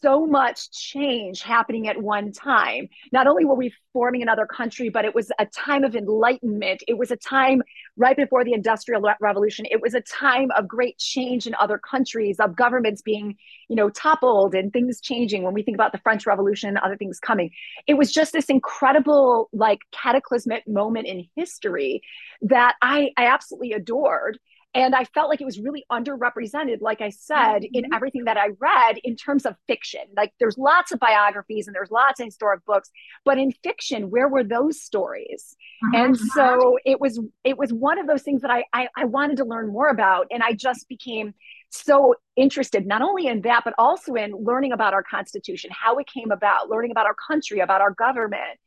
so 0.02 0.26
much 0.26 0.70
change 0.70 1.43
happening 1.43 1.88
at 1.88 2.00
one 2.00 2.32
time. 2.32 2.88
Not 3.12 3.26
only 3.26 3.44
were 3.44 3.55
we 3.55 3.73
forming 3.93 4.23
another 4.23 4.46
country, 4.46 4.88
but 4.88 5.05
it 5.05 5.14
was 5.14 5.31
a 5.38 5.46
time 5.46 5.84
of 5.84 5.94
enlightenment. 5.94 6.82
It 6.88 6.96
was 6.99 7.11
a 7.11 7.17
time 7.17 7.62
right 7.96 8.17
before 8.17 8.44
the 8.44 8.52
Industrial 8.52 9.02
Revolution. 9.20 9.67
It 9.70 9.81
was 9.81 9.94
a 9.94 10.00
time 10.00 10.50
of 10.56 10.67
great 10.67 10.99
change 10.99 11.46
in 11.46 11.55
other 11.61 11.79
countries, 11.79 12.40
of 12.40 12.56
governments 12.56 13.02
being, 13.02 13.37
you 13.69 13.76
know, 13.76 13.90
toppled 13.90 14.55
and 14.55 14.73
things 14.73 15.00
changing. 15.00 15.43
When 15.43 15.55
we 15.55 15.62
think 15.62 15.76
about 15.76 15.93
the 15.93 15.99
French 15.99 16.26
Revolution 16.26 16.69
and 16.69 16.78
other 16.78 16.96
things 16.96 17.19
coming, 17.19 17.50
it 17.87 17.94
was 17.94 18.12
just 18.12 18.32
this 18.32 18.46
incredible, 18.46 19.49
like, 19.52 19.81
cataclysmic 19.93 20.67
moment 20.67 21.06
in 21.06 21.28
history 21.37 22.02
that 22.43 22.76
I, 22.82 23.11
I 23.17 23.26
absolutely 23.26 23.73
adored 23.73 24.38
and 24.74 24.94
i 24.94 25.04
felt 25.04 25.28
like 25.28 25.40
it 25.40 25.44
was 25.44 25.58
really 25.58 25.84
underrepresented 25.90 26.80
like 26.80 27.00
i 27.00 27.10
said 27.10 27.62
mm-hmm. 27.62 27.74
in 27.74 27.94
everything 27.94 28.24
that 28.24 28.36
i 28.36 28.48
read 28.58 28.98
in 29.04 29.16
terms 29.16 29.44
of 29.46 29.54
fiction 29.66 30.00
like 30.16 30.32
there's 30.38 30.56
lots 30.58 30.92
of 30.92 30.98
biographies 30.98 31.66
and 31.66 31.74
there's 31.74 31.90
lots 31.90 32.20
of 32.20 32.26
historic 32.26 32.64
books 32.64 32.90
but 33.24 33.38
in 33.38 33.52
fiction 33.62 34.10
where 34.10 34.28
were 34.28 34.44
those 34.44 34.80
stories 34.80 35.56
mm-hmm. 35.84 36.04
and 36.04 36.19
so 36.19 36.78
it 36.84 37.00
was 37.00 37.20
it 37.44 37.56
was 37.56 37.72
one 37.72 37.98
of 37.98 38.06
those 38.06 38.22
things 38.22 38.42
that 38.42 38.50
I, 38.50 38.64
I 38.72 38.88
i 38.96 39.04
wanted 39.04 39.36
to 39.38 39.44
learn 39.44 39.72
more 39.72 39.88
about 39.88 40.26
and 40.30 40.42
i 40.42 40.52
just 40.52 40.88
became 40.88 41.34
so 41.70 42.14
interested 42.36 42.86
not 42.86 43.02
only 43.02 43.26
in 43.26 43.42
that 43.42 43.62
but 43.64 43.75
also 43.78 44.14
in 44.14 44.32
learning 44.32 44.72
about 44.72 44.94
our 44.94 45.02
constitution 45.02 45.70
how 45.72 45.96
it 45.98 46.06
came 46.06 46.30
about 46.30 46.68
learning 46.68 46.90
about 46.90 47.06
our 47.06 47.14
country 47.14 47.60
about 47.60 47.80
our 47.80 47.92
government 47.92 48.58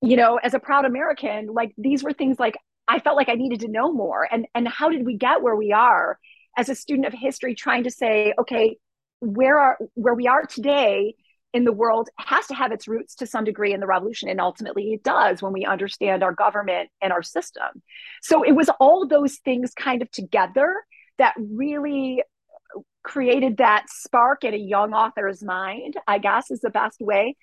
you 0.00 0.16
know 0.16 0.36
as 0.36 0.54
a 0.54 0.58
proud 0.58 0.84
american 0.84 1.46
like 1.46 1.74
these 1.76 2.02
were 2.02 2.12
things 2.12 2.38
like 2.38 2.56
I 2.88 3.00
felt 3.00 3.16
like 3.16 3.28
I 3.28 3.34
needed 3.34 3.60
to 3.60 3.68
know 3.68 3.92
more. 3.92 4.26
And 4.30 4.46
and 4.54 4.66
how 4.66 4.88
did 4.88 5.04
we 5.04 5.16
get 5.16 5.42
where 5.42 5.56
we 5.56 5.72
are 5.72 6.18
as 6.56 6.68
a 6.68 6.74
student 6.74 7.06
of 7.06 7.12
history 7.12 7.54
trying 7.54 7.84
to 7.84 7.90
say, 7.90 8.34
okay, 8.38 8.76
where 9.20 9.58
are 9.58 9.78
where 9.94 10.14
we 10.14 10.26
are 10.26 10.46
today 10.46 11.14
in 11.54 11.64
the 11.64 11.72
world 11.72 12.08
has 12.18 12.46
to 12.46 12.54
have 12.54 12.72
its 12.72 12.86
roots 12.86 13.14
to 13.16 13.26
some 13.26 13.44
degree 13.44 13.72
in 13.72 13.80
the 13.80 13.86
revolution 13.86 14.28
and 14.28 14.38
ultimately 14.38 14.92
it 14.92 15.02
does 15.02 15.40
when 15.40 15.52
we 15.52 15.64
understand 15.64 16.22
our 16.22 16.32
government 16.32 16.90
and 17.00 17.12
our 17.12 17.22
system. 17.22 17.82
So 18.22 18.42
it 18.42 18.52
was 18.52 18.68
all 18.80 19.06
those 19.06 19.36
things 19.36 19.72
kind 19.72 20.02
of 20.02 20.10
together 20.10 20.74
that 21.16 21.34
really 21.38 22.22
created 23.02 23.56
that 23.56 23.86
spark 23.88 24.44
in 24.44 24.52
a 24.52 24.58
young 24.58 24.92
author's 24.92 25.42
mind, 25.42 25.94
I 26.06 26.18
guess 26.18 26.50
is 26.50 26.60
the 26.60 26.70
best 26.70 27.00
way. 27.00 27.34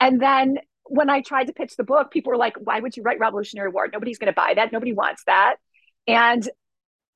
And 0.00 0.22
then 0.22 0.58
when 0.88 1.10
I 1.10 1.20
tried 1.20 1.46
to 1.48 1.52
pitch 1.52 1.76
the 1.76 1.84
book, 1.84 2.10
people 2.10 2.30
were 2.30 2.36
like, 2.36 2.56
why 2.58 2.80
would 2.80 2.96
you 2.96 3.02
write 3.02 3.18
Revolutionary 3.18 3.70
War? 3.70 3.88
Nobody's 3.92 4.18
going 4.18 4.32
to 4.32 4.32
buy 4.32 4.54
that. 4.54 4.72
Nobody 4.72 4.92
wants 4.92 5.22
that. 5.26 5.56
And 6.06 6.48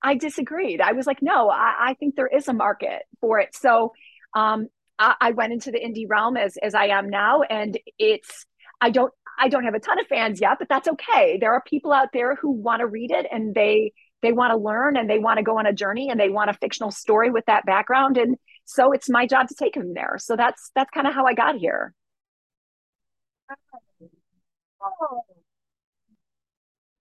I 0.03 0.15
disagreed. 0.15 0.81
I 0.81 0.93
was 0.93 1.07
like, 1.07 1.23
no, 1.23 1.49
I, 1.49 1.75
I 1.81 1.95
think 1.95 2.17
there 2.17 2.27
is 2.27 2.49
a 2.49 2.53
market 2.53 3.03
for 3.21 3.39
it. 3.39 3.55
So 3.55 3.93
um, 4.35 4.69
I, 4.99 5.15
I, 5.21 5.31
went 5.31 5.53
into 5.53 5.71
the 5.71 5.79
indie 5.79 6.07
realm 6.09 6.37
as, 6.37 6.57
as 6.57 6.75
I 6.75 6.87
am 6.87 7.09
now. 7.09 7.43
And 7.43 7.79
it's, 7.99 8.47
I 8.81 8.91
don't, 8.91 9.13
I 9.39 9.49
don't 9.49 9.65
have 9.65 9.75
a 9.75 9.81
ton 9.81 10.01
of 10.01 10.07
fans 10.09 10.41
yet, 10.41 10.59
but 10.59 10.69
that's 10.69 10.89
okay. 10.89 11.39
There 11.41 11.53
are 11.53 11.63
people 11.63 11.93
out 11.93 12.09
there 12.13 12.35
who 12.35 12.51
want 12.51 12.81
to 12.81 12.87
read 12.87 13.11
it 13.11 13.27
and 13.31 13.55
they, 13.55 13.93
they 14.23 14.33
want 14.33 14.53
to 14.53 14.57
learn 14.57 14.97
and 14.97 15.09
they 15.09 15.19
want 15.19 15.39
to 15.39 15.43
go 15.43 15.59
on 15.59 15.67
a 15.67 15.73
journey 15.73 16.09
and 16.11 16.19
they 16.19 16.29
want 16.29 16.51
a 16.51 16.55
fictional 16.55 16.91
story 16.91 17.31
with 17.31 17.45
that 17.47 17.67
background. 17.67 18.17
And 18.19 18.37
so 18.65 18.93
it's 18.93 19.09
my 19.09 19.27
job 19.27 19.49
to 19.49 19.55
take 19.55 19.75
them 19.75 19.95
there. 19.95 20.17
So 20.19 20.37
that's, 20.37 20.71
that's 20.75 20.91
kind 20.91 21.07
of 21.07 21.15
how 21.15 21.27
I 21.27 21.35
got 21.35 21.57
here. 21.57 21.95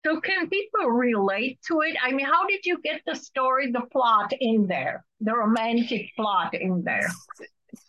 So 0.06 0.20
can 0.20 0.48
people 0.48 0.86
relate 0.88 1.58
to 1.68 1.80
it? 1.82 1.96
I 2.02 2.12
mean, 2.12 2.26
how 2.26 2.46
did 2.46 2.64
you 2.64 2.78
get 2.82 3.02
the 3.06 3.14
story, 3.14 3.70
the 3.72 3.82
plot 3.92 4.32
in 4.40 4.66
there, 4.66 5.04
the 5.20 5.34
romantic 5.34 6.06
plot 6.16 6.54
in 6.54 6.82
there? 6.84 7.08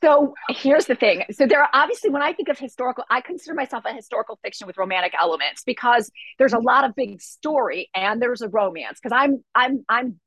So 0.03 0.33
here's 0.49 0.85
the 0.85 0.95
thing. 0.95 1.23
So 1.31 1.45
there 1.45 1.61
are 1.61 1.69
obviously 1.73 2.09
when 2.09 2.21
I 2.21 2.33
think 2.33 2.49
of 2.49 2.59
historical, 2.59 3.05
I 3.09 3.21
consider 3.21 3.53
myself 3.53 3.85
a 3.85 3.93
historical 3.93 4.37
fiction 4.43 4.67
with 4.67 4.77
romantic 4.77 5.13
elements 5.17 5.63
because 5.63 6.11
there's 6.37 6.53
a 6.53 6.59
lot 6.59 6.83
of 6.83 6.95
big 6.95 7.21
story 7.21 7.89
and 7.95 8.21
there's 8.21 8.41
a 8.41 8.49
romance. 8.49 8.99
Because 9.01 9.15
I'm 9.15 9.43
I'm 9.55 9.85
I'm 9.87 10.19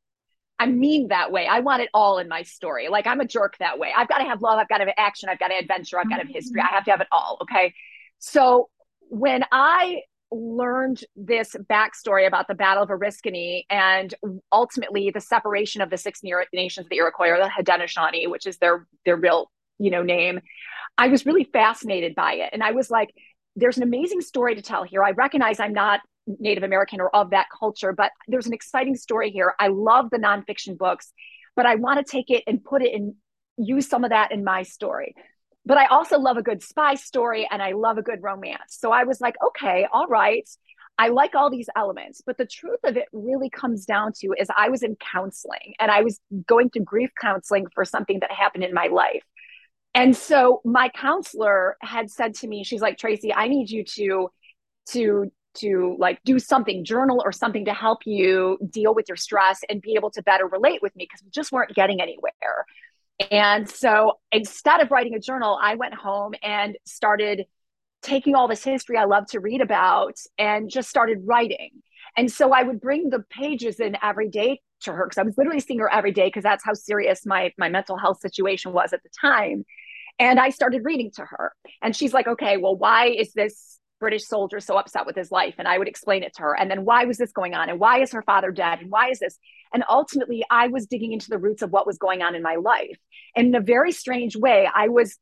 I 0.58 0.66
mean 0.66 1.08
that 1.08 1.32
way. 1.32 1.46
I 1.46 1.60
want 1.60 1.82
it 1.82 1.90
all 1.92 2.18
in 2.18 2.28
my 2.28 2.42
story. 2.42 2.88
Like 2.88 3.06
I'm 3.06 3.20
a 3.20 3.26
jerk 3.26 3.56
that 3.58 3.78
way. 3.78 3.92
I've 3.94 4.08
got 4.08 4.18
to 4.18 4.24
have 4.24 4.40
love. 4.40 4.58
I've 4.58 4.68
got 4.68 4.78
to 4.78 4.84
have 4.86 4.94
action. 4.96 5.28
I've 5.28 5.38
got 5.38 5.48
to 5.48 5.54
have 5.54 5.64
adventure. 5.64 5.98
I've 5.98 6.08
got 6.08 6.16
to 6.16 6.22
have 6.22 6.32
history. 6.32 6.60
I 6.60 6.72
have 6.72 6.84
to 6.84 6.90
have 6.92 7.00
it 7.00 7.08
all. 7.12 7.38
Okay. 7.42 7.74
So 8.22 8.70
when 9.08 9.44
I 9.50 10.02
learned 10.30 11.04
this 11.16 11.56
backstory 11.68 12.26
about 12.26 12.46
the 12.46 12.54
Battle 12.54 12.84
of 12.84 12.88
Oriskany 12.88 13.64
and 13.68 14.14
ultimately 14.52 15.10
the 15.10 15.20
separation 15.20 15.82
of 15.82 15.90
the 15.90 15.96
six 15.96 16.20
nations 16.22 16.86
of 16.86 16.88
the 16.88 16.96
Iroquois 16.96 17.30
or 17.30 17.38
the 17.38 17.50
Haudenosaunee, 17.50 18.30
which 18.30 18.46
is 18.46 18.58
their 18.58 18.86
their 19.04 19.16
real 19.16 19.50
you 19.78 19.90
know 19.90 20.04
name, 20.04 20.40
I 20.96 21.08
was 21.08 21.26
really 21.26 21.44
fascinated 21.52 22.14
by 22.14 22.34
it, 22.34 22.50
and 22.52 22.62
I 22.62 22.70
was 22.70 22.90
like, 22.90 23.12
"There's 23.56 23.76
an 23.76 23.82
amazing 23.82 24.20
story 24.20 24.54
to 24.54 24.62
tell 24.62 24.84
here." 24.84 25.02
I 25.02 25.10
recognize 25.10 25.58
I'm 25.58 25.74
not 25.74 25.98
Native 26.26 26.62
American 26.62 27.00
or 27.00 27.14
of 27.14 27.30
that 27.30 27.46
culture, 27.58 27.92
but 27.92 28.12
there's 28.28 28.46
an 28.46 28.54
exciting 28.54 28.94
story 28.94 29.32
here. 29.32 29.52
I 29.58 29.66
love 29.66 30.10
the 30.10 30.18
nonfiction 30.18 30.78
books, 30.78 31.12
but 31.56 31.66
I 31.66 31.74
want 31.74 31.98
to 31.98 32.10
take 32.10 32.30
it 32.30 32.44
and 32.46 32.62
put 32.62 32.82
it 32.82 32.94
in, 32.94 33.16
use 33.58 33.88
some 33.88 34.04
of 34.04 34.10
that 34.10 34.30
in 34.30 34.44
my 34.44 34.62
story 34.62 35.16
but 35.64 35.78
I 35.78 35.86
also 35.86 36.18
love 36.18 36.36
a 36.36 36.42
good 36.42 36.62
spy 36.62 36.94
story 36.94 37.48
and 37.50 37.62
I 37.62 37.72
love 37.72 37.98
a 37.98 38.02
good 38.02 38.22
romance. 38.22 38.76
So 38.78 38.90
I 38.90 39.04
was 39.04 39.20
like, 39.20 39.36
okay, 39.46 39.86
all 39.92 40.06
right. 40.06 40.48
I 40.98 41.08
like 41.08 41.34
all 41.34 41.50
these 41.50 41.68
elements, 41.74 42.20
but 42.24 42.36
the 42.36 42.46
truth 42.46 42.80
of 42.84 42.96
it 42.96 43.08
really 43.12 43.48
comes 43.48 43.86
down 43.86 44.12
to 44.20 44.34
is 44.38 44.48
I 44.56 44.68
was 44.68 44.82
in 44.82 44.96
counseling 44.96 45.74
and 45.80 45.90
I 45.90 46.02
was 46.02 46.20
going 46.46 46.70
to 46.70 46.80
grief 46.80 47.10
counseling 47.20 47.66
for 47.74 47.84
something 47.84 48.20
that 48.20 48.30
happened 48.30 48.64
in 48.64 48.74
my 48.74 48.88
life. 48.88 49.22
And 49.94 50.16
so 50.16 50.60
my 50.64 50.88
counselor 50.88 51.76
had 51.80 52.10
said 52.10 52.34
to 52.36 52.48
me, 52.48 52.64
she's 52.64 52.80
like, 52.82 52.98
Tracy, 52.98 53.32
I 53.32 53.48
need 53.48 53.70
you 53.70 53.84
to 53.84 54.30
to 54.90 55.30
to 55.54 55.96
like 55.98 56.18
do 56.24 56.38
something 56.38 56.84
journal 56.84 57.22
or 57.24 57.30
something 57.30 57.66
to 57.66 57.74
help 57.74 58.00
you 58.06 58.58
deal 58.70 58.94
with 58.94 59.06
your 59.08 59.16
stress 59.16 59.60
and 59.68 59.82
be 59.82 59.94
able 59.96 60.10
to 60.10 60.22
better 60.22 60.46
relate 60.46 60.80
with 60.80 60.96
me 60.96 61.04
because 61.04 61.22
we 61.22 61.30
just 61.30 61.52
weren't 61.52 61.74
getting 61.74 62.00
anywhere 62.00 62.66
and 63.30 63.68
so 63.68 64.18
instead 64.30 64.80
of 64.80 64.90
writing 64.90 65.14
a 65.14 65.20
journal 65.20 65.58
i 65.62 65.74
went 65.74 65.94
home 65.94 66.32
and 66.42 66.76
started 66.84 67.46
taking 68.02 68.34
all 68.34 68.48
this 68.48 68.64
history 68.64 68.96
i 68.96 69.04
love 69.04 69.26
to 69.26 69.40
read 69.40 69.60
about 69.60 70.16
and 70.38 70.70
just 70.70 70.88
started 70.88 71.18
writing. 71.24 71.70
And 72.16 72.30
so 72.30 72.52
i 72.52 72.62
would 72.62 72.80
bring 72.80 73.10
the 73.10 73.24
pages 73.30 73.80
in 73.80 73.96
every 74.02 74.28
day 74.28 74.60
to 74.82 74.92
her 74.92 75.06
because 75.06 75.18
i 75.18 75.22
was 75.22 75.36
literally 75.38 75.60
seeing 75.60 75.80
her 75.80 75.92
every 75.92 76.12
day 76.12 76.26
because 76.26 76.42
that's 76.42 76.64
how 76.64 76.74
serious 76.74 77.24
my 77.24 77.52
my 77.58 77.68
mental 77.68 77.96
health 77.96 78.20
situation 78.20 78.72
was 78.72 78.92
at 78.92 79.02
the 79.02 79.10
time. 79.20 79.64
And 80.18 80.38
i 80.40 80.50
started 80.50 80.84
reading 80.84 81.10
to 81.16 81.24
her. 81.24 81.52
And 81.80 81.94
she's 81.94 82.12
like 82.12 82.26
okay 82.26 82.56
well 82.56 82.76
why 82.76 83.06
is 83.06 83.32
this 83.32 83.78
British 84.02 84.26
soldier 84.26 84.58
so 84.58 84.76
upset 84.76 85.06
with 85.06 85.14
his 85.14 85.30
life. 85.30 85.54
And 85.58 85.68
I 85.68 85.78
would 85.78 85.86
explain 85.86 86.24
it 86.24 86.34
to 86.34 86.42
her. 86.42 86.58
And 86.58 86.68
then 86.68 86.84
why 86.84 87.04
was 87.04 87.18
this 87.18 87.30
going 87.30 87.54
on? 87.54 87.70
And 87.70 87.78
why 87.78 88.02
is 88.02 88.10
her 88.12 88.22
father 88.22 88.50
dead? 88.50 88.80
And 88.80 88.90
why 88.90 89.10
is 89.10 89.20
this? 89.20 89.38
And 89.72 89.84
ultimately, 89.88 90.44
I 90.50 90.66
was 90.66 90.86
digging 90.86 91.12
into 91.12 91.30
the 91.30 91.38
roots 91.38 91.62
of 91.62 91.70
what 91.70 91.86
was 91.86 91.98
going 91.98 92.20
on 92.20 92.34
in 92.34 92.42
my 92.42 92.56
life. 92.56 92.98
And 93.36 93.46
in 93.46 93.54
a 93.54 93.60
very 93.60 93.92
strange 93.92 94.34
way, 94.36 94.68
I 94.74 94.88
was 94.88 95.18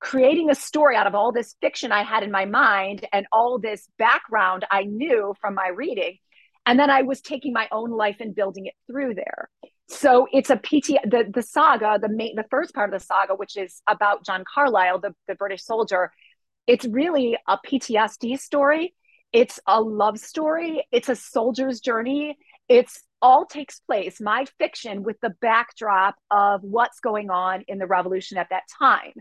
creating 0.00 0.48
a 0.50 0.54
story 0.54 0.96
out 0.96 1.06
of 1.06 1.14
all 1.14 1.30
this 1.30 1.54
fiction 1.60 1.92
I 1.92 2.02
had 2.02 2.22
in 2.22 2.30
my 2.30 2.46
mind 2.46 3.06
and 3.12 3.26
all 3.30 3.58
this 3.58 3.86
background 3.98 4.64
I 4.70 4.84
knew 4.84 5.34
from 5.40 5.54
my 5.54 5.68
reading. 5.68 6.16
And 6.64 6.78
then 6.78 6.88
I 6.88 7.02
was 7.02 7.20
taking 7.20 7.52
my 7.52 7.68
own 7.70 7.90
life 7.90 8.16
and 8.20 8.34
building 8.34 8.64
it 8.66 8.74
through 8.88 9.14
there. 9.14 9.50
So 9.88 10.26
it's 10.32 10.48
a 10.48 10.56
PT 10.56 10.96
the 11.04 11.30
the 11.32 11.42
saga, 11.42 11.98
the 12.00 12.08
main 12.08 12.34
the 12.34 12.46
first 12.50 12.74
part 12.74 12.92
of 12.92 12.98
the 12.98 13.04
saga, 13.04 13.34
which 13.34 13.56
is 13.56 13.82
about 13.86 14.24
John 14.24 14.42
Carlisle, 14.52 15.00
the, 15.00 15.14
the 15.28 15.34
British 15.34 15.62
soldier, 15.62 16.12
it's 16.66 16.84
really 16.86 17.36
a 17.48 17.58
PTSD 17.58 18.38
story. 18.38 18.94
It's 19.32 19.58
a 19.66 19.80
love 19.80 20.18
story. 20.18 20.86
It's 20.92 21.08
a 21.08 21.16
soldier's 21.16 21.80
journey. 21.80 22.38
It's 22.68 23.02
all 23.20 23.46
takes 23.46 23.80
place, 23.80 24.20
my 24.20 24.44
fiction, 24.58 25.02
with 25.02 25.16
the 25.20 25.30
backdrop 25.40 26.16
of 26.30 26.62
what's 26.62 27.00
going 27.00 27.30
on 27.30 27.64
in 27.68 27.78
the 27.78 27.86
revolution 27.86 28.36
at 28.36 28.48
that 28.50 28.64
time. 28.78 29.12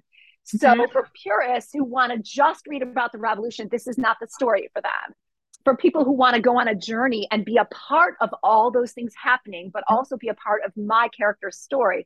So, 0.43 0.57
mm-hmm. 0.67 0.91
for 0.91 1.07
purists 1.21 1.71
who 1.71 1.83
want 1.83 2.11
to 2.11 2.19
just 2.19 2.65
read 2.67 2.81
about 2.81 3.11
the 3.11 3.19
revolution, 3.19 3.69
this 3.71 3.87
is 3.87 3.97
not 3.97 4.17
the 4.19 4.27
story 4.27 4.69
for 4.73 4.81
them. 4.81 5.15
For 5.63 5.77
people 5.77 6.03
who 6.03 6.13
want 6.13 6.35
to 6.35 6.41
go 6.41 6.59
on 6.59 6.67
a 6.67 6.75
journey 6.75 7.27
and 7.31 7.45
be 7.45 7.57
a 7.57 7.65
part 7.65 8.15
of 8.19 8.31
all 8.41 8.71
those 8.71 8.91
things 8.91 9.13
happening, 9.21 9.69
but 9.71 9.83
also 9.87 10.17
be 10.17 10.29
a 10.29 10.33
part 10.33 10.63
of 10.65 10.75
my 10.75 11.09
character's 11.15 11.59
story, 11.59 12.05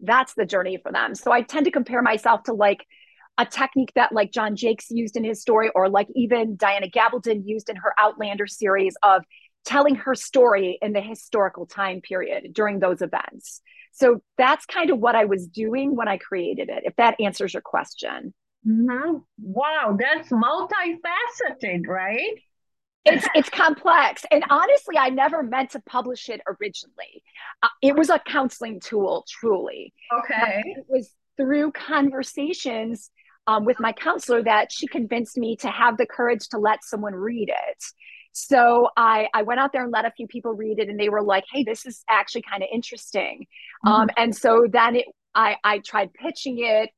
that's 0.00 0.34
the 0.34 0.44
journey 0.44 0.78
for 0.82 0.90
them. 0.90 1.14
So, 1.14 1.30
I 1.30 1.42
tend 1.42 1.66
to 1.66 1.70
compare 1.70 2.02
myself 2.02 2.42
to 2.44 2.52
like 2.52 2.84
a 3.38 3.46
technique 3.46 3.92
that 3.94 4.12
like 4.12 4.32
John 4.32 4.56
Jakes 4.56 4.90
used 4.90 5.16
in 5.16 5.24
his 5.24 5.40
story, 5.40 5.70
or 5.74 5.88
like 5.88 6.08
even 6.14 6.56
Diana 6.56 6.88
Gabaldon 6.88 7.42
used 7.44 7.68
in 7.68 7.76
her 7.76 7.92
Outlander 7.98 8.46
series 8.46 8.96
of 9.02 9.24
telling 9.64 9.96
her 9.96 10.14
story 10.14 10.78
in 10.80 10.92
the 10.92 11.00
historical 11.00 11.66
time 11.66 12.00
period 12.00 12.52
during 12.52 12.78
those 12.78 13.02
events. 13.02 13.60
So 13.92 14.22
that's 14.38 14.64
kind 14.66 14.90
of 14.90 14.98
what 14.98 15.16
I 15.16 15.24
was 15.24 15.46
doing 15.46 15.96
when 15.96 16.08
I 16.08 16.18
created 16.18 16.68
it, 16.68 16.84
if 16.84 16.94
that 16.96 17.20
answers 17.20 17.54
your 17.54 17.62
question. 17.62 18.32
Mm-hmm. 18.66 19.18
Wow, 19.40 19.96
that's 19.98 20.30
multifaceted, 20.30 21.86
right? 21.86 22.34
It's 23.04 23.26
it's 23.36 23.48
complex, 23.48 24.24
and 24.32 24.44
honestly, 24.50 24.98
I 24.98 25.10
never 25.10 25.44
meant 25.44 25.70
to 25.70 25.80
publish 25.86 26.28
it 26.28 26.40
originally. 26.48 27.22
Uh, 27.62 27.68
it 27.80 27.94
was 27.96 28.10
a 28.10 28.18
counseling 28.18 28.80
tool, 28.80 29.24
truly. 29.28 29.94
Okay. 30.12 30.62
It 30.64 30.86
was 30.88 31.14
through 31.36 31.70
conversations 31.70 33.10
um, 33.46 33.64
with 33.64 33.78
my 33.78 33.92
counselor 33.92 34.42
that 34.42 34.72
she 34.72 34.86
convinced 34.86 35.36
me 35.36 35.56
to 35.56 35.68
have 35.68 35.96
the 35.96 36.06
courage 36.06 36.48
to 36.48 36.58
let 36.58 36.84
someone 36.84 37.14
read 37.14 37.48
it. 37.48 37.84
So 38.32 38.90
I, 38.96 39.28
I 39.32 39.42
went 39.42 39.60
out 39.60 39.72
there 39.72 39.82
and 39.82 39.92
let 39.92 40.04
a 40.04 40.10
few 40.10 40.26
people 40.26 40.52
read 40.52 40.78
it, 40.78 40.88
and 40.88 41.00
they 41.00 41.08
were 41.08 41.22
like, 41.22 41.44
"Hey, 41.50 41.64
this 41.64 41.86
is 41.86 42.04
actually 42.08 42.42
kind 42.42 42.62
of 42.62 42.68
interesting." 42.72 43.46
Mm-hmm. 43.84 43.92
Um, 43.92 44.10
and 44.16 44.36
so 44.36 44.66
then 44.70 44.96
it, 44.96 45.06
I, 45.34 45.56
I 45.64 45.78
tried 45.78 46.12
pitching 46.12 46.58
it. 46.58 46.90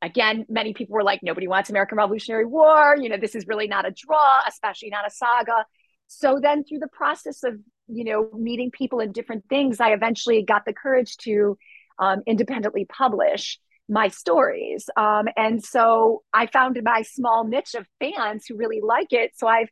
Again, 0.00 0.46
many 0.48 0.72
people 0.72 0.94
were 0.94 1.02
like, 1.02 1.22
"Nobody 1.22 1.46
wants 1.46 1.68
American 1.68 1.98
Revolutionary 1.98 2.46
War." 2.46 2.96
You 2.98 3.10
know, 3.10 3.18
this 3.18 3.34
is 3.34 3.46
really 3.46 3.68
not 3.68 3.86
a 3.86 3.90
draw, 3.90 4.40
especially 4.48 4.88
not 4.88 5.06
a 5.06 5.10
saga. 5.10 5.66
So 6.06 6.38
then, 6.40 6.64
through 6.64 6.78
the 6.78 6.88
process 6.88 7.42
of 7.44 7.54
you 7.88 8.04
know 8.04 8.30
meeting 8.32 8.70
people 8.70 9.00
in 9.00 9.12
different 9.12 9.44
things, 9.50 9.80
I 9.80 9.90
eventually 9.90 10.42
got 10.42 10.64
the 10.64 10.72
courage 10.72 11.18
to 11.18 11.58
um, 11.98 12.22
independently 12.26 12.86
publish 12.86 13.58
my 13.88 14.08
stories. 14.08 14.88
Um, 14.96 15.28
and 15.36 15.64
so 15.64 16.22
I 16.32 16.46
found 16.46 16.78
my 16.82 17.02
small 17.02 17.44
niche 17.44 17.74
of 17.74 17.86
fans 18.00 18.44
who 18.46 18.56
really 18.56 18.80
like 18.82 19.12
it. 19.12 19.32
So 19.36 19.46
I've 19.46 19.68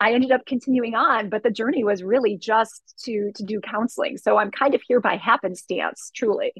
I 0.00 0.12
ended 0.12 0.30
up 0.30 0.46
continuing 0.46 0.94
on, 0.94 1.28
but 1.28 1.42
the 1.42 1.50
journey 1.50 1.82
was 1.82 2.04
really 2.04 2.36
just 2.36 2.94
to 3.04 3.32
to 3.34 3.42
do 3.42 3.60
counseling. 3.60 4.16
So 4.16 4.38
I'm 4.38 4.50
kind 4.50 4.74
of 4.74 4.82
here 4.86 5.00
by 5.00 5.16
happenstance, 5.16 6.10
truly. 6.14 6.52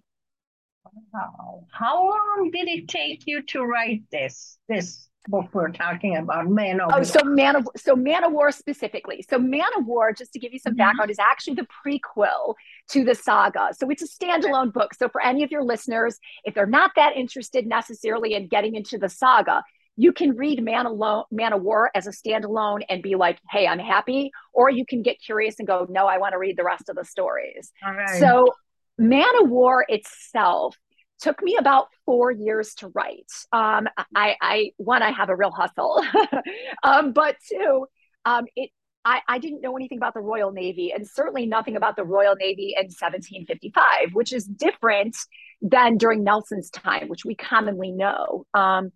Wow. 1.13 1.65
How 1.71 2.09
long 2.09 2.51
did 2.53 2.69
it 2.69 2.89
take 2.89 3.25
you 3.27 3.43
to 3.43 3.63
write 3.63 4.03
this 4.11 4.59
this 4.69 5.08
book 5.27 5.47
we're 5.53 5.71
talking 5.71 6.17
about, 6.17 6.49
Man 6.49 6.81
of 6.81 6.91
oh, 6.93 6.97
War? 6.97 7.05
so 7.05 7.25
Man 7.25 7.57
of 7.57 7.69
so 7.77 7.97
Man 7.97 8.25
of 8.25 8.33
War 8.33 8.51
specifically. 8.51 9.25
So 9.29 9.39
Man 9.39 9.69
of 9.77 9.87
War, 9.87 10.13
just 10.13 10.33
to 10.33 10.39
give 10.39 10.53
you 10.53 10.59
some 10.59 10.73
mm-hmm. 10.73 10.79
background, 10.79 11.11
is 11.11 11.19
actually 11.19 11.55
the 11.55 11.67
prequel 11.87 12.55
to 12.91 13.05
the 13.05 13.15
saga. 13.15 13.71
So 13.73 13.91
it's 13.91 14.03
a 14.03 14.09
standalone 14.09 14.73
book. 14.73 14.95
So 14.95 15.09
for 15.09 15.23
any 15.23 15.43
of 15.43 15.51
your 15.51 15.63
listeners, 15.65 16.19
if 16.45 16.55
they're 16.55 16.67
not 16.67 16.93
that 16.97 17.17
interested 17.17 17.67
necessarily 17.67 18.35
in 18.35 18.49
getting 18.49 18.75
into 18.75 18.99
the 18.99 19.09
saga, 19.09 19.63
you 19.97 20.13
can 20.13 20.37
read 20.37 20.63
Man, 20.63 20.87
Alone, 20.87 21.25
Man 21.31 21.53
of 21.53 21.63
War 21.63 21.91
as 21.95 22.07
a 22.07 22.11
standalone 22.11 22.83
and 22.89 23.03
be 23.03 23.17
like, 23.17 23.41
hey, 23.51 23.67
I'm 23.67 23.81
happy. 23.81 24.31
Or 24.53 24.71
you 24.71 24.87
can 24.87 25.03
get 25.03 25.21
curious 25.21 25.57
and 25.59 25.67
go, 25.67 25.87
no, 25.91 26.07
I 26.07 26.19
want 26.19 26.33
to 26.33 26.39
read 26.39 26.57
the 26.57 26.65
rest 26.65 26.89
of 26.89 26.95
the 26.95 27.05
stories. 27.05 27.73
So 28.21 28.55
Man 28.97 29.43
of 29.43 29.51
War 29.51 29.85
itself 29.89 30.77
took 31.21 31.43
me 31.43 31.57
about 31.59 31.89
four 32.05 32.31
years 32.31 32.75
to 32.77 32.89
write. 32.89 33.31
Um, 33.53 33.89
I, 34.15 34.37
I, 34.41 34.73
one, 34.77 35.03
I 35.03 35.11
have 35.11 35.29
a 35.29 35.37
real 35.37 35.51
hustle, 35.51 36.03
um, 36.83 37.13
but 37.13 37.37
two, 37.49 37.87
um, 38.25 38.47
it 38.57 38.71
I, 39.05 39.21
I, 39.27 39.39
didn't 39.39 39.63
know 39.63 39.77
anything 39.77 39.97
about 39.97 40.13
the 40.13 40.21
Royal 40.21 40.53
Navy 40.53 40.93
and 40.93 41.09
certainly 41.09 41.47
nothing 41.47 41.77
about 41.77 41.97
the 41.97 42.05
Royal 42.05 42.35
Navy 42.35 42.75
in 42.77 42.87
1755, 42.87 44.13
which 44.13 44.35
is 44.35 44.45
different 44.45 45.17
than 45.63 45.97
during 45.97 46.25
Nelson's 46.25 46.69
time, 46.69 47.09
which 47.09 47.25
we 47.25 47.35
commonly 47.35 47.91
know. 47.91 48.45
Um, 48.53 48.93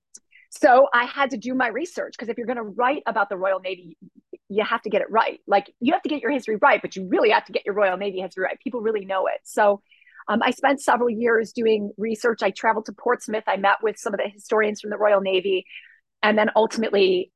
so 0.51 0.89
I 0.93 1.05
had 1.05 1.31
to 1.31 1.39
do 1.39 1.55
my 1.55 1.69
research 1.69 2.13
because 2.13 2.29
if 2.29 2.37
you're 2.37 2.47
going 2.47 2.59
to 2.59 2.63
write 2.63 3.03
about 3.07 3.31
the 3.31 3.39
Royal 3.39 3.61
Navy, 3.61 3.97
you 4.51 4.63
have 4.65 4.83
to 4.83 4.91
get 4.91 5.01
it 5.01 5.11
right. 5.11 5.41
Like 5.47 5.73
you 5.81 5.95
have 5.95 6.03
to 6.03 6.11
get 6.11 6.21
your 6.21 6.31
history 6.31 6.57
right, 6.57 6.83
but 6.83 6.95
you 6.95 7.09
really 7.09 7.31
have 7.31 7.47
to 7.47 7.53
get 7.53 7.65
your 7.65 7.75
Royal 7.75 7.97
Navy 7.97 8.21
history 8.21 8.45
right. 8.45 8.61
People 8.61 8.83
really 8.83 9.07
know 9.07 9.29
it. 9.29 9.41
So 9.45 9.81
um, 10.29 10.41
I 10.43 10.51
spent 10.51 10.81
several 10.81 11.11
years 11.11 11.53
doing 11.53 11.93
research. 11.97 12.43
I 12.43 12.51
traveled 12.51 12.87
to 12.87 12.93
Portsmouth. 12.93 13.45
I 13.47 13.57
met 13.57 13.83
with 13.83 13.99
some 13.99 14.15
of 14.15 14.19
the 14.19 14.29
historians 14.29 14.81
from 14.81 14.91
the 14.91 14.99
Royal 14.99 15.21
Navy. 15.21 15.67
And 16.23 16.39
then 16.39 16.51
ultimately 16.55 17.33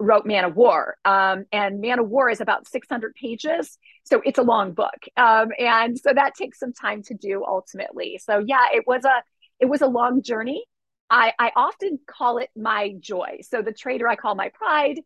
wrote 0.00 0.24
Man 0.24 0.44
of 0.44 0.56
War. 0.56 0.96
Um, 1.04 1.44
and 1.52 1.80
Man 1.80 1.98
of 1.98 2.08
War 2.08 2.30
is 2.30 2.40
about 2.40 2.66
600 2.66 3.14
pages. 3.14 3.78
So 4.04 4.22
it's 4.24 4.38
a 4.38 4.42
long 4.42 4.72
book. 4.72 5.06
Um, 5.16 5.50
and 5.58 5.98
so 5.98 6.12
that 6.14 6.34
takes 6.34 6.58
some 6.58 6.72
time 6.72 7.02
to 7.04 7.14
do 7.14 7.44
ultimately. 7.46 8.18
So 8.24 8.42
yeah, 8.44 8.66
it 8.72 8.84
was 8.86 9.04
a, 9.04 9.22
it 9.60 9.66
was 9.66 9.82
a 9.82 9.86
long 9.86 10.22
journey. 10.22 10.64
I, 11.10 11.32
I 11.38 11.52
often 11.54 11.98
call 12.06 12.38
it 12.38 12.48
my 12.56 12.94
joy. 12.98 13.40
So 13.42 13.62
the 13.62 13.72
Traitor 13.72 14.08
I 14.08 14.16
call 14.16 14.34
my 14.34 14.50
pride, 14.54 15.00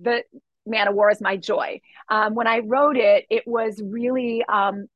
the 0.00 0.24
Man 0.66 0.88
of 0.88 0.94
War 0.94 1.10
is 1.10 1.20
my 1.20 1.36
joy. 1.36 1.80
Um, 2.08 2.34
when 2.34 2.46
I 2.46 2.60
wrote 2.60 2.96
it, 2.96 3.26
it 3.30 3.44
was 3.46 3.80
really, 3.82 4.44
um, 4.48 4.86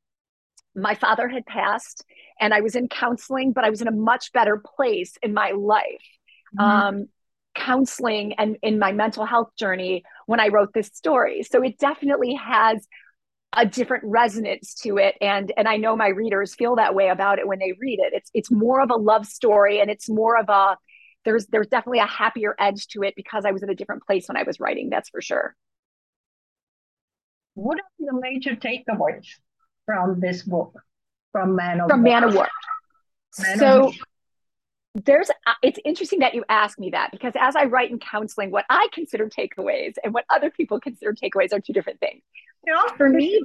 my 0.76 0.94
father 0.94 1.28
had 1.28 1.46
passed 1.46 2.04
and 2.38 2.52
I 2.52 2.60
was 2.60 2.76
in 2.76 2.88
counseling, 2.88 3.52
but 3.52 3.64
I 3.64 3.70
was 3.70 3.80
in 3.80 3.88
a 3.88 3.92
much 3.92 4.32
better 4.32 4.62
place 4.76 5.16
in 5.22 5.34
my 5.34 5.52
life. 5.52 5.84
Mm-hmm. 6.58 6.60
Um, 6.60 7.08
counseling 7.56 8.34
and 8.34 8.56
in 8.62 8.78
my 8.78 8.92
mental 8.92 9.24
health 9.24 9.50
journey 9.58 10.04
when 10.26 10.40
I 10.40 10.48
wrote 10.48 10.72
this 10.74 10.88
story. 10.88 11.42
So 11.42 11.62
it 11.62 11.78
definitely 11.78 12.34
has 12.34 12.86
a 13.54 13.64
different 13.64 14.04
resonance 14.04 14.74
to 14.74 14.98
it 14.98 15.14
and 15.22 15.50
and 15.56 15.66
I 15.66 15.78
know 15.78 15.96
my 15.96 16.08
readers 16.08 16.54
feel 16.54 16.76
that 16.76 16.94
way 16.94 17.08
about 17.08 17.38
it 17.38 17.48
when 17.48 17.58
they 17.58 17.72
read 17.80 17.98
it. 18.00 18.12
It's 18.12 18.30
it's 18.34 18.50
more 18.50 18.82
of 18.82 18.90
a 18.90 18.96
love 18.96 19.24
story 19.24 19.80
and 19.80 19.90
it's 19.90 20.08
more 20.08 20.38
of 20.38 20.50
a 20.50 20.76
there's 21.24 21.46
there's 21.46 21.66
definitely 21.68 22.00
a 22.00 22.06
happier 22.06 22.54
edge 22.58 22.88
to 22.88 23.02
it 23.02 23.14
because 23.16 23.44
I 23.46 23.52
was 23.52 23.62
in 23.62 23.70
a 23.70 23.74
different 23.74 24.04
place 24.04 24.28
when 24.28 24.36
I 24.36 24.42
was 24.42 24.60
writing, 24.60 24.90
that's 24.90 25.08
for 25.08 25.22
sure. 25.22 25.56
What 27.54 27.78
are 27.78 27.82
the 27.98 28.20
major 28.20 28.54
takeaways 28.54 29.26
from 29.86 30.20
this 30.20 30.42
book 30.42 30.78
from 31.32 31.56
Man 31.56 31.80
of 31.80 31.88
From 31.88 32.02
Man 32.02 32.24
of 32.24 32.34
War? 32.34 32.48
Man 33.38 33.58
so 33.58 33.88
of 33.88 33.94
there's 35.04 35.30
it's 35.62 35.78
interesting 35.84 36.20
that 36.20 36.34
you 36.34 36.44
ask 36.48 36.78
me 36.78 36.90
that 36.90 37.10
because 37.12 37.34
as 37.38 37.54
I 37.54 37.64
write 37.64 37.90
in 37.90 37.98
counseling, 37.98 38.50
what 38.50 38.64
I 38.70 38.88
consider 38.92 39.28
takeaways 39.28 39.94
and 40.02 40.14
what 40.14 40.24
other 40.30 40.50
people 40.50 40.80
consider 40.80 41.12
takeaways 41.12 41.52
are 41.52 41.60
two 41.60 41.72
different 41.72 42.00
things. 42.00 42.22
Yeah. 42.66 42.82
For 42.96 43.08
me, 43.08 43.42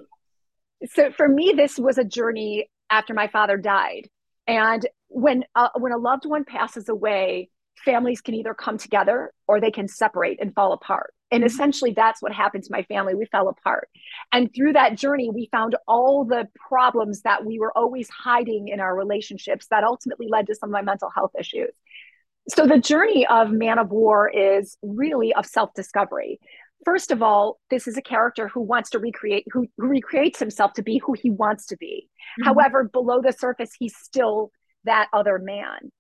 so 0.94 1.12
for 1.12 1.28
me, 1.28 1.54
this 1.56 1.78
was 1.78 1.98
a 1.98 2.06
journey 2.06 2.70
after 2.90 3.14
my 3.14 3.28
father 3.28 3.58
died, 3.58 4.10
and 4.48 4.86
when 5.10 5.44
uh, 5.56 5.70
when 5.78 5.92
a 5.92 5.98
loved 5.98 6.26
one 6.26 6.46
passes 6.46 6.88
away, 6.88 7.50
families 7.84 8.22
can 8.22 8.34
either 8.34 8.54
come 8.54 8.78
together 8.78 9.34
or 9.48 9.60
they 9.60 9.72
can 9.72 9.88
separate 9.88 10.40
and 10.42 10.54
fall 10.54 10.72
apart. 10.72 11.14
And 11.32 11.44
essentially 11.44 11.94
that's 11.94 12.22
what 12.22 12.34
happened 12.34 12.64
to 12.66 12.72
my 12.72 12.84
family. 12.84 13.16
We 13.16 13.26
fell 13.26 13.48
apart. 13.48 13.90
And 14.32 14.54
through 14.54 14.74
that 14.74 14.98
journey 14.98 15.30
we 15.30 15.50
found 15.52 15.76
all 15.88 16.26
the 16.26 16.48
problems 16.68 17.22
that 17.22 17.46
we 17.46 17.60
were 17.60 17.76
always 17.78 18.10
hiding 18.10 18.68
in 18.68 18.80
our 18.80 18.96
relationships 18.96 19.68
that 19.72 19.84
ultimately 19.84 20.28
led 20.30 20.48
to 20.48 20.56
some 20.56 20.70
of 20.70 20.74
my 20.74 20.82
mental 20.82 21.10
health 21.10 21.32
issues. 21.40 21.72
So 22.50 22.66
the 22.66 22.80
journey 22.80 23.26
of 23.28 23.52
man 23.52 23.80
of 23.80 23.92
war 23.92 24.30
is 24.30 24.78
really 24.82 25.34
of 25.34 25.46
self-discovery. 25.46 26.40
First 26.84 27.12
of 27.12 27.22
all 27.22 27.60
this 27.70 27.88
is 27.88 27.98
a 27.98 28.02
character 28.02 28.48
who 28.48 28.62
wants 28.62 28.90
to 28.92 29.00
recreate 29.00 29.46
who, 29.52 29.68
who 29.78 29.88
recreates 29.88 30.40
himself 30.40 30.74
to 30.74 30.84
be 30.84 30.98
who 30.98 31.14
he 31.14 31.30
wants 31.30 31.68
to 31.68 31.78
be. 31.78 32.10
Mm-hmm. 32.40 32.48
however 32.48 32.84
below 32.86 33.22
the 33.22 33.34
surface 33.34 33.72
he's 33.78 33.96
still 33.98 34.52
that 34.86 35.08
other 35.14 35.38
man 35.38 35.92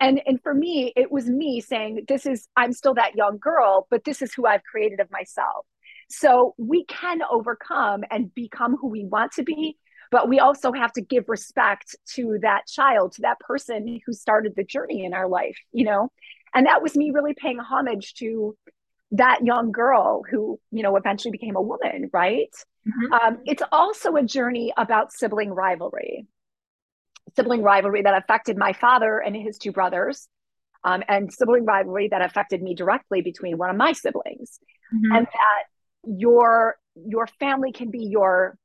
and 0.00 0.20
and 0.26 0.42
for 0.42 0.54
me 0.54 0.92
it 0.96 1.10
was 1.10 1.28
me 1.28 1.60
saying 1.60 2.04
this 2.08 2.26
is 2.26 2.48
i'm 2.56 2.72
still 2.72 2.94
that 2.94 3.14
young 3.14 3.38
girl 3.38 3.86
but 3.90 4.04
this 4.04 4.22
is 4.22 4.32
who 4.34 4.46
i've 4.46 4.62
created 4.64 5.00
of 5.00 5.10
myself. 5.10 5.66
So 6.08 6.54
we 6.56 6.84
can 6.84 7.20
overcome 7.28 8.04
and 8.12 8.32
become 8.32 8.76
who 8.76 8.88
we 8.88 9.04
want 9.04 9.32
to 9.32 9.42
be 9.42 9.76
but 10.12 10.28
we 10.28 10.38
also 10.38 10.72
have 10.72 10.92
to 10.92 11.00
give 11.00 11.24
respect 11.28 11.96
to 12.14 12.38
that 12.42 12.68
child 12.68 13.12
to 13.12 13.22
that 13.22 13.40
person 13.40 14.00
who 14.06 14.12
started 14.12 14.52
the 14.54 14.64
journey 14.64 15.04
in 15.04 15.14
our 15.14 15.28
life 15.28 15.58
you 15.72 15.84
know? 15.84 16.10
And 16.54 16.66
that 16.66 16.82
was 16.82 16.96
me 16.96 17.10
really 17.10 17.34
paying 17.34 17.58
homage 17.58 18.14
to 18.14 18.56
that 19.12 19.44
young 19.44 19.72
girl 19.72 20.22
who 20.30 20.58
you 20.70 20.82
know 20.82 20.96
eventually 20.96 21.32
became 21.32 21.56
a 21.56 21.62
woman 21.62 22.10
right? 22.12 22.54
Mm-hmm. 22.86 23.12
um, 23.12 23.38
it's 23.46 23.62
also 23.72 24.14
a 24.14 24.22
journey 24.22 24.72
about 24.76 25.12
sibling 25.12 25.50
rivalry 25.50 26.26
sibling 27.34 27.62
rivalry 27.62 28.02
that 28.02 28.16
affected 28.16 28.56
my 28.56 28.72
father 28.72 29.18
and 29.18 29.34
his 29.34 29.58
two 29.58 29.72
brothers, 29.72 30.28
um, 30.84 31.02
and 31.08 31.32
sibling 31.32 31.64
rivalry 31.64 32.08
that 32.08 32.22
affected 32.22 32.62
me 32.62 32.74
directly 32.74 33.20
between 33.22 33.58
one 33.58 33.70
of 33.70 33.76
my 33.76 33.92
siblings, 33.92 34.60
mm-hmm. 34.94 35.16
and 35.16 35.26
that 35.26 35.62
your 36.04 36.76
your 36.94 37.26
family 37.38 37.72
can 37.72 37.90
be 37.90 38.04
your 38.04 38.56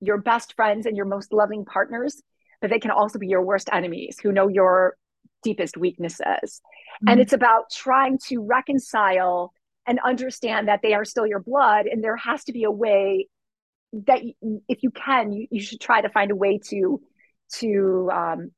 your 0.00 0.18
best 0.18 0.54
friends 0.54 0.86
and 0.86 0.96
your 0.96 1.06
most 1.06 1.32
loving 1.32 1.64
partners, 1.64 2.22
but 2.60 2.70
they 2.70 2.78
can 2.78 2.90
also 2.90 3.18
be 3.18 3.26
your 3.26 3.42
worst 3.42 3.68
enemies 3.72 4.18
who 4.22 4.32
know 4.32 4.48
your 4.48 4.96
deepest 5.42 5.76
weaknesses. 5.76 6.20
Mm-hmm. 6.26 7.08
And 7.08 7.20
it's 7.20 7.32
about 7.32 7.64
trying 7.70 8.18
to 8.28 8.40
reconcile 8.40 9.52
and 9.86 10.00
understand 10.04 10.68
that 10.68 10.80
they 10.82 10.94
are 10.94 11.04
still 11.04 11.26
your 11.26 11.40
blood, 11.40 11.86
and 11.86 12.02
there 12.02 12.16
has 12.16 12.44
to 12.44 12.52
be 12.52 12.64
a 12.64 12.70
way 12.70 13.28
that 13.92 14.20
if 14.68 14.82
you 14.82 14.90
can, 14.90 15.32
you, 15.32 15.46
you 15.50 15.60
should 15.60 15.80
try 15.80 16.00
to 16.00 16.08
find 16.08 16.30
a 16.30 16.36
way 16.36 16.58
to 16.70 17.00
to 17.54 18.10
um, 18.12 18.50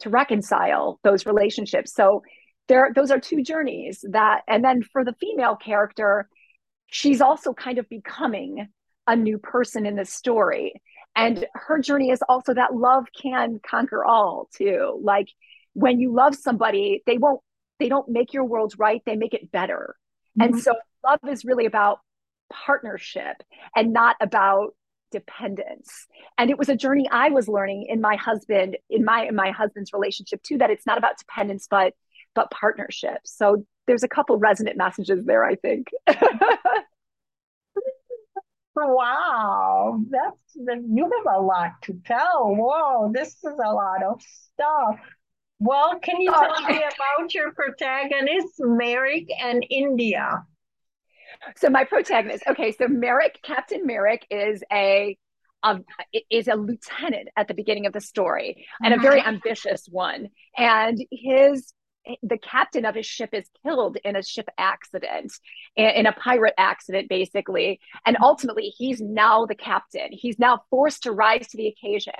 to 0.00 0.10
reconcile 0.10 0.98
those 1.04 1.26
relationships. 1.26 1.94
So 1.94 2.22
there, 2.68 2.90
those 2.94 3.10
are 3.10 3.20
two 3.20 3.42
journeys 3.42 4.04
that, 4.10 4.42
and 4.48 4.64
then 4.64 4.82
for 4.82 5.04
the 5.04 5.14
female 5.20 5.56
character, 5.56 6.28
she's 6.86 7.20
also 7.20 7.52
kind 7.52 7.78
of 7.78 7.88
becoming 7.88 8.68
a 9.06 9.16
new 9.16 9.38
person 9.38 9.86
in 9.86 9.96
the 9.96 10.04
story. 10.04 10.80
And 11.16 11.46
her 11.54 11.80
journey 11.80 12.10
is 12.10 12.22
also 12.28 12.54
that 12.54 12.74
love 12.74 13.06
can 13.20 13.60
conquer 13.68 14.04
all 14.04 14.48
too. 14.54 15.00
Like 15.02 15.28
when 15.72 16.00
you 16.00 16.14
love 16.14 16.34
somebody, 16.34 17.02
they 17.06 17.18
won't, 17.18 17.40
they 17.78 17.88
don't 17.88 18.08
make 18.08 18.32
your 18.32 18.44
world 18.44 18.74
right, 18.78 19.02
they 19.04 19.16
make 19.16 19.34
it 19.34 19.50
better. 19.50 19.96
Mm-hmm. 20.38 20.54
And 20.54 20.62
so 20.62 20.74
love 21.04 21.20
is 21.28 21.44
really 21.44 21.66
about 21.66 21.98
partnership 22.52 23.42
and 23.74 23.92
not 23.92 24.16
about 24.20 24.74
dependence. 25.10 26.06
And 26.38 26.50
it 26.50 26.58
was 26.58 26.68
a 26.68 26.76
journey 26.76 27.08
i 27.10 27.30
was 27.30 27.48
learning 27.48 27.86
in 27.88 28.00
my 28.00 28.16
husband 28.16 28.76
in 28.88 29.04
my 29.04 29.26
in 29.26 29.34
my 29.34 29.50
husband's 29.50 29.92
relationship 29.92 30.42
too 30.42 30.58
that 30.58 30.70
it's 30.70 30.86
not 30.86 30.98
about 30.98 31.18
dependence 31.18 31.66
but 31.70 31.94
but 32.34 32.50
partnership. 32.50 33.18
So 33.24 33.66
there's 33.86 34.04
a 34.04 34.08
couple 34.08 34.36
resonant 34.38 34.76
messages 34.76 35.24
there 35.24 35.44
i 35.44 35.56
think. 35.56 35.88
Wow. 38.82 40.00
That's 40.08 40.54
you 40.54 41.04
have 41.04 41.34
a 41.34 41.40
lot 41.42 41.72
to 41.82 42.00
tell. 42.06 42.54
Whoa 42.54 43.10
this 43.12 43.28
is 43.28 43.44
a 43.44 43.72
lot 43.72 44.02
of 44.02 44.22
stuff. 44.22 45.00
Well 45.58 45.98
can 46.00 46.20
you 46.20 46.32
tell 46.32 46.62
me 46.62 46.78
about 47.18 47.34
your 47.34 47.52
protagonists 47.52 48.56
merrick 48.58 49.28
and 49.42 49.66
india 49.68 50.44
so 51.56 51.70
my 51.70 51.84
protagonist, 51.84 52.44
okay, 52.48 52.72
so 52.72 52.88
Merrick, 52.88 53.40
Captain 53.42 53.86
Merrick 53.86 54.26
is 54.30 54.62
a 54.72 55.16
um, 55.62 55.84
is 56.30 56.48
a 56.48 56.54
lieutenant 56.54 57.28
at 57.36 57.46
the 57.46 57.54
beginning 57.54 57.84
of 57.84 57.92
the 57.92 58.00
story 58.00 58.66
and 58.82 58.94
a 58.94 58.98
very 58.98 59.20
mm-hmm. 59.20 59.28
ambitious 59.28 59.86
one. 59.90 60.28
And 60.56 60.98
his 61.10 61.74
the 62.22 62.38
captain 62.38 62.86
of 62.86 62.94
his 62.94 63.06
ship 63.06 63.30
is 63.32 63.44
killed 63.62 63.98
in 64.04 64.16
a 64.16 64.22
ship 64.22 64.48
accident, 64.56 65.32
in 65.76 66.06
a 66.06 66.12
pirate 66.12 66.54
accident, 66.56 67.08
basically. 67.08 67.78
And 68.06 68.16
ultimately, 68.22 68.72
he's 68.76 69.00
now 69.00 69.46
the 69.46 69.54
captain. 69.54 70.08
He's 70.10 70.38
now 70.38 70.62
forced 70.70 71.02
to 71.04 71.12
rise 71.12 71.48
to 71.48 71.56
the 71.56 71.68
occasion. 71.68 72.14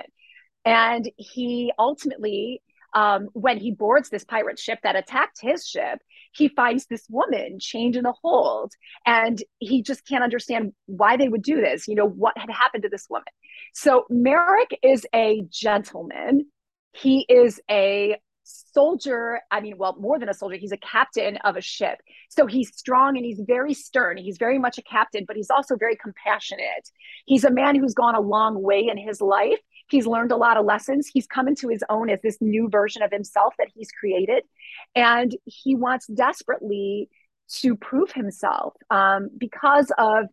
And 0.65 1.09
he 1.17 1.73
ultimately 1.79 2.61
um, 2.93 3.29
when 3.33 3.57
he 3.57 3.71
boards 3.71 4.09
this 4.09 4.23
pirate 4.23 4.59
ship 4.59 4.79
that 4.83 4.95
attacked 4.95 5.39
his 5.41 5.65
ship, 5.65 5.99
he 6.33 6.47
finds 6.47 6.85
this 6.85 7.05
woman 7.09 7.57
chained 7.59 7.95
in 7.95 8.03
the 8.03 8.13
hold 8.21 8.71
and 9.05 9.41
he 9.59 9.81
just 9.81 10.05
can't 10.07 10.23
understand 10.23 10.73
why 10.85 11.17
they 11.17 11.29
would 11.29 11.41
do 11.41 11.61
this. 11.61 11.87
You 11.87 11.95
know, 11.95 12.07
what 12.07 12.37
had 12.37 12.49
happened 12.49 12.83
to 12.83 12.89
this 12.89 13.07
woman. 13.09 13.25
So 13.73 14.05
Merrick 14.09 14.77
is 14.83 15.05
a 15.13 15.43
gentleman. 15.49 16.47
He 16.93 17.25
is 17.29 17.59
a 17.69 18.17
soldier. 18.43 19.39
I 19.49 19.61
mean, 19.61 19.77
well, 19.77 19.95
more 19.99 20.19
than 20.19 20.29
a 20.29 20.33
soldier, 20.33 20.57
he's 20.57 20.71
a 20.71 20.77
captain 20.77 21.37
of 21.37 21.55
a 21.55 21.61
ship. 21.61 21.99
So 22.29 22.47
he's 22.47 22.75
strong 22.75 23.17
and 23.17 23.25
he's 23.25 23.41
very 23.45 23.73
stern. 23.73 24.17
He's 24.17 24.37
very 24.37 24.59
much 24.59 24.77
a 24.77 24.83
captain, 24.83 25.25
but 25.25 25.35
he's 25.35 25.49
also 25.49 25.75
very 25.77 25.95
compassionate. 25.95 26.89
He's 27.25 27.43
a 27.43 27.51
man 27.51 27.75
who's 27.75 27.93
gone 27.93 28.15
a 28.15 28.21
long 28.21 28.61
way 28.61 28.87
in 28.89 28.97
his 28.97 29.21
life 29.21 29.59
He's 29.91 30.07
learned 30.07 30.31
a 30.31 30.37
lot 30.37 30.57
of 30.57 30.65
lessons. 30.65 31.07
He's 31.13 31.27
come 31.27 31.47
into 31.47 31.67
his 31.67 31.83
own 31.89 32.09
as 32.09 32.19
this 32.23 32.37
new 32.41 32.69
version 32.69 33.03
of 33.03 33.11
himself 33.11 33.53
that 33.59 33.67
he's 33.75 33.91
created. 33.91 34.43
And 34.95 35.35
he 35.45 35.75
wants 35.75 36.07
desperately 36.07 37.09
to 37.59 37.75
prove 37.75 38.11
himself 38.11 38.73
um, 38.89 39.29
because 39.37 39.91
of 39.97 40.25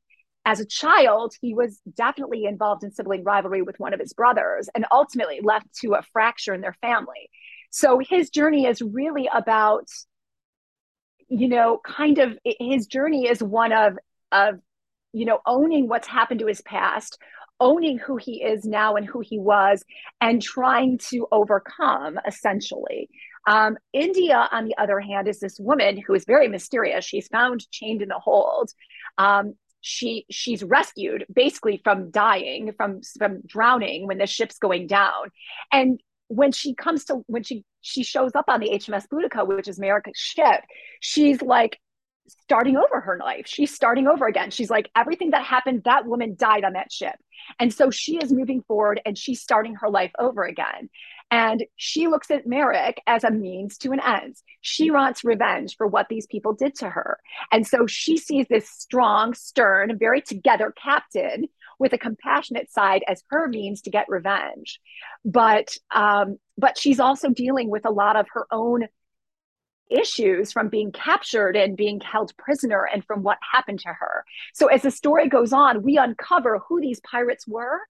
as 0.48 0.60
a 0.60 0.66
child, 0.66 1.34
he 1.42 1.52
was 1.52 1.78
definitely 1.94 2.46
involved 2.46 2.82
in 2.82 2.90
sibling 2.90 3.22
rivalry 3.22 3.60
with 3.60 3.78
one 3.78 3.92
of 3.92 4.00
his 4.00 4.14
brothers 4.14 4.70
and 4.74 4.86
ultimately 4.90 5.40
left 5.42 5.66
to 5.80 5.92
a 5.92 6.02
fracture 6.10 6.54
in 6.54 6.62
their 6.62 6.76
family. 6.80 7.28
So 7.70 7.98
his 7.98 8.30
journey 8.30 8.64
is 8.64 8.80
really 8.80 9.28
about, 9.30 9.88
you 11.28 11.48
know, 11.48 11.80
kind 11.84 12.16
of 12.16 12.38
his 12.44 12.86
journey 12.86 13.28
is 13.28 13.42
one 13.42 13.72
of, 13.72 13.98
of, 14.32 14.54
you 15.12 15.26
know, 15.26 15.40
owning 15.44 15.86
what's 15.86 16.08
happened 16.08 16.40
to 16.40 16.46
his 16.46 16.62
past, 16.62 17.18
owning 17.60 17.98
who 17.98 18.16
he 18.16 18.42
is 18.42 18.64
now 18.64 18.96
and 18.96 19.06
who 19.06 19.20
he 19.20 19.38
was 19.38 19.84
and 20.20 20.42
trying 20.42 20.98
to 21.10 21.26
overcome 21.32 22.18
essentially. 22.26 23.08
Um, 23.46 23.78
india 23.92 24.48
on 24.52 24.66
the 24.66 24.76
other 24.78 25.00
hand 25.00 25.28
is 25.28 25.40
this 25.40 25.58
woman 25.58 25.96
who 25.96 26.14
is 26.14 26.24
very 26.24 26.48
mysterious. 26.48 27.04
She's 27.04 27.28
found 27.28 27.68
chained 27.70 28.02
in 28.02 28.10
a 28.10 28.18
hold. 28.18 28.70
Um, 29.16 29.54
she 29.80 30.26
she's 30.30 30.62
rescued 30.62 31.24
basically 31.32 31.80
from 31.84 32.10
dying 32.10 32.72
from 32.76 33.00
from 33.18 33.42
drowning 33.46 34.06
when 34.06 34.18
the 34.18 34.26
ship's 34.26 34.58
going 34.58 34.86
down. 34.86 35.30
And 35.72 36.00
when 36.28 36.52
she 36.52 36.74
comes 36.74 37.04
to 37.06 37.22
when 37.26 37.42
she 37.42 37.64
she 37.80 38.04
shows 38.04 38.32
up 38.34 38.44
on 38.48 38.60
the 38.60 38.68
hms 38.68 39.04
boudica 39.08 39.46
which 39.46 39.66
is 39.66 39.78
Merrick's 39.78 40.20
ship 40.20 40.60
she's 41.00 41.40
like 41.42 41.80
starting 42.28 42.76
over 42.76 43.00
her 43.00 43.18
life. 43.18 43.46
She's 43.46 43.74
starting 43.74 44.06
over 44.06 44.26
again. 44.26 44.50
She's 44.50 44.70
like, 44.70 44.90
everything 44.96 45.30
that 45.30 45.44
happened, 45.44 45.82
that 45.84 46.06
woman 46.06 46.36
died 46.38 46.64
on 46.64 46.74
that 46.74 46.92
ship. 46.92 47.16
And 47.58 47.72
so 47.72 47.90
she 47.90 48.16
is 48.16 48.32
moving 48.32 48.62
forward 48.62 49.00
and 49.06 49.16
she's 49.16 49.40
starting 49.40 49.76
her 49.76 49.88
life 49.88 50.12
over 50.18 50.44
again. 50.44 50.90
And 51.30 51.64
she 51.76 52.06
looks 52.06 52.30
at 52.30 52.46
Merrick 52.46 53.02
as 53.06 53.22
a 53.22 53.30
means 53.30 53.76
to 53.78 53.92
an 53.92 54.00
end. 54.00 54.36
She 54.60 54.90
wants 54.90 55.24
revenge 55.24 55.76
for 55.76 55.86
what 55.86 56.08
these 56.08 56.26
people 56.26 56.54
did 56.54 56.74
to 56.76 56.88
her. 56.88 57.18
And 57.52 57.66
so 57.66 57.86
she 57.86 58.16
sees 58.16 58.46
this 58.48 58.68
strong, 58.68 59.34
stern, 59.34 59.98
very 59.98 60.22
together 60.22 60.72
captain 60.82 61.48
with 61.78 61.92
a 61.92 61.98
compassionate 61.98 62.70
side 62.72 63.04
as 63.06 63.22
her 63.30 63.46
means 63.48 63.82
to 63.82 63.90
get 63.90 64.08
revenge. 64.08 64.80
But 65.24 65.76
um, 65.94 66.38
but 66.56 66.78
she's 66.78 66.98
also 66.98 67.28
dealing 67.28 67.70
with 67.70 67.86
a 67.86 67.92
lot 67.92 68.16
of 68.16 68.26
her 68.32 68.46
own 68.50 68.88
issues 69.90 70.52
from 70.52 70.68
being 70.68 70.92
captured 70.92 71.56
and 71.56 71.76
being 71.76 72.00
held 72.00 72.36
prisoner 72.36 72.88
and 72.92 73.04
from 73.04 73.22
what 73.22 73.38
happened 73.52 73.80
to 73.80 73.88
her. 73.88 74.24
So 74.54 74.66
as 74.66 74.82
the 74.82 74.90
story 74.90 75.28
goes 75.28 75.52
on, 75.52 75.82
we 75.82 75.98
uncover 75.98 76.60
who 76.68 76.80
these 76.80 77.00
pirates 77.00 77.46
were, 77.46 77.80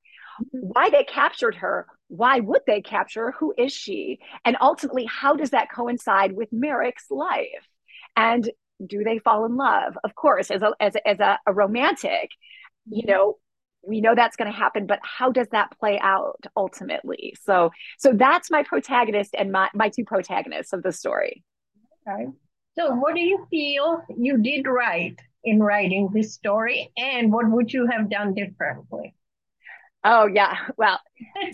mm-hmm. 0.43 0.59
why 0.61 0.91
they 0.91 1.05
captured 1.05 1.57
her, 1.57 1.87
why 2.09 2.41
would 2.41 2.63
they 2.67 2.81
capture 2.81 3.27
her, 3.27 3.33
who 3.33 3.55
is 3.57 3.73
she, 3.73 4.19
and 4.45 4.57
ultimately 4.61 5.05
how 5.07 5.35
does 5.35 5.51
that 5.51 5.71
coincide 5.71 6.33
with 6.33 6.49
Merrick's 6.53 7.11
life? 7.11 7.69
And 8.17 8.51
do 8.85 9.03
they 9.05 9.19
fall 9.19 9.45
in 9.45 9.57
love? 9.57 9.99
Of 10.05 10.15
course, 10.15 10.51
as 10.51 10.63
a 10.63 10.73
as 10.81 10.95
a, 10.95 11.09
as 11.09 11.19
a, 11.21 11.39
a 11.47 11.53
romantic, 11.53 12.31
you 12.87 13.03
mm-hmm. 13.03 13.11
know, 13.11 13.39
we 13.83 14.01
know 14.01 14.15
that's 14.15 14.37
going 14.37 14.51
to 14.51 14.57
happen 14.57 14.87
but 14.87 14.99
how 15.03 15.31
does 15.31 15.47
that 15.53 15.71
play 15.79 15.99
out 16.03 16.41
ultimately 16.57 17.35
so 17.41 17.71
so 17.97 18.13
that's 18.13 18.51
my 18.51 18.63
protagonist 18.63 19.35
and 19.39 19.53
my 19.53 19.69
my 19.75 19.89
two 19.89 20.05
protagonists 20.05 20.73
of 20.73 20.83
the 20.83 20.93
story 20.93 21.45
Okay. 22.09 22.27
So 22.79 22.95
what 22.95 23.15
do 23.15 23.21
you 23.21 23.47
feel 23.51 24.03
you 24.17 24.39
did 24.39 24.67
right 24.67 25.19
in 25.45 25.61
writing 25.61 26.11
this 26.13 26.35
story, 26.35 26.91
and 26.97 27.33
what 27.33 27.51
would 27.51 27.73
you 27.73 27.87
have 27.87 28.11
done 28.11 28.35
differently? 28.35 29.15
Oh 30.05 30.27
yeah, 30.27 30.57
well, 30.77 31.01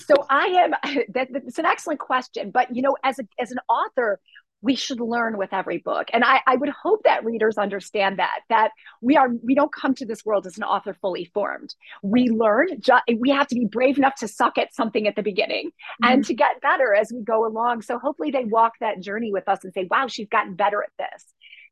so 0.06 0.14
I 0.28 0.46
am. 0.46 0.74
That, 1.14 1.28
that's 1.32 1.58
an 1.58 1.66
excellent 1.66 2.00
question, 2.00 2.50
but 2.50 2.74
you 2.74 2.82
know, 2.82 2.96
as 3.02 3.18
a 3.18 3.24
as 3.40 3.52
an 3.52 3.58
author, 3.68 4.20
we 4.64 4.74
should 4.74 4.98
learn 4.98 5.36
with 5.36 5.52
every 5.52 5.78
book 5.78 6.08
and 6.12 6.24
I, 6.24 6.40
I 6.46 6.56
would 6.56 6.70
hope 6.70 7.02
that 7.04 7.24
readers 7.24 7.58
understand 7.58 8.18
that 8.18 8.40
that 8.48 8.70
we 9.02 9.16
are 9.16 9.28
we 9.42 9.54
don't 9.54 9.72
come 9.72 9.94
to 9.96 10.06
this 10.06 10.24
world 10.24 10.46
as 10.46 10.56
an 10.56 10.64
author 10.64 10.94
fully 10.94 11.26
formed 11.34 11.74
we 12.02 12.28
learn 12.28 12.68
we 13.18 13.30
have 13.30 13.46
to 13.48 13.54
be 13.54 13.66
brave 13.66 13.98
enough 13.98 14.14
to 14.16 14.28
suck 14.28 14.56
at 14.56 14.74
something 14.74 15.06
at 15.06 15.16
the 15.16 15.22
beginning 15.22 15.66
mm-hmm. 15.68 16.12
and 16.12 16.24
to 16.24 16.34
get 16.34 16.60
better 16.62 16.94
as 16.94 17.12
we 17.14 17.22
go 17.22 17.46
along 17.46 17.82
so 17.82 17.98
hopefully 17.98 18.30
they 18.30 18.44
walk 18.44 18.72
that 18.80 19.00
journey 19.00 19.30
with 19.30 19.48
us 19.48 19.62
and 19.64 19.72
say 19.74 19.86
wow 19.90 20.06
she's 20.06 20.28
gotten 20.28 20.54
better 20.54 20.82
at 20.82 20.90
this 20.98 21.24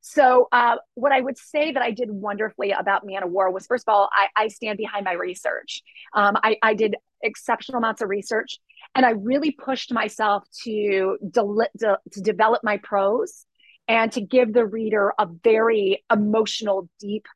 so 0.03 0.49
uh, 0.51 0.77
what 0.95 1.13
I 1.13 1.21
would 1.21 1.39
say 1.39 1.71
that 1.71 1.81
I 1.81 1.93
did 1.93 2.11
wonderfully 2.11 2.73
about 2.73 3.07
Man 3.07 3.23
of 3.23 3.31
War 3.31 3.53
was, 3.53 3.69
first 3.69 3.85
of 3.87 3.95
all, 3.95 4.11
I, 4.13 4.27
I 4.37 4.49
stand 4.49 4.77
behind 4.77 5.05
my 5.05 5.13
research. 5.13 5.81
Um, 6.13 6.37
I, 6.43 6.57
I, 6.61 6.75
did 6.75 6.97
exceptional 7.23 7.79
amounts 7.79 8.03
of 8.03 8.09
research. 8.09 8.59
And 8.95 9.07
I 9.07 9.11
really 9.11 9.51
pushed 9.51 9.93
myself 9.93 10.45
to, 10.65 11.19
de- 11.31 11.99
to 12.13 12.21
develop 12.21 12.63
my 12.63 12.79
prose 12.83 13.47
and 13.89 14.13
to 14.13 14.21
give 14.21 14.53
the 14.53 14.67
reader 14.67 15.13
a 15.19 15.27
very 15.43 16.05
emotional, 16.13 16.89
deep 17.01 17.27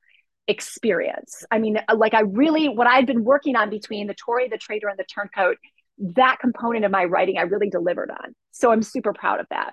experience. 0.48 1.44
I 1.50 1.58
mean, 1.58 1.78
uh, 1.88 1.96
like 1.96 2.14
I 2.14 2.20
really, 2.20 2.68
what 2.68 2.86
I'd 2.86 3.06
been 3.06 3.24
working 3.24 3.56
on 3.56 3.70
between 3.70 4.06
the 4.06 4.14
Tory, 4.14 4.48
the 4.48 4.58
Traitor, 4.58 4.88
and 4.88 4.98
the 4.98 5.04
Turncoat, 5.04 5.56
that 5.98 6.38
component 6.40 6.84
of 6.84 6.90
my 6.90 7.04
writing 7.04 7.38
I 7.38 7.42
really 7.42 7.70
delivered 7.70 8.10
on. 8.10 8.34
So 8.52 8.70
I'm 8.70 8.82
super 8.82 9.12
proud 9.12 9.40
of 9.40 9.46
that. 9.50 9.72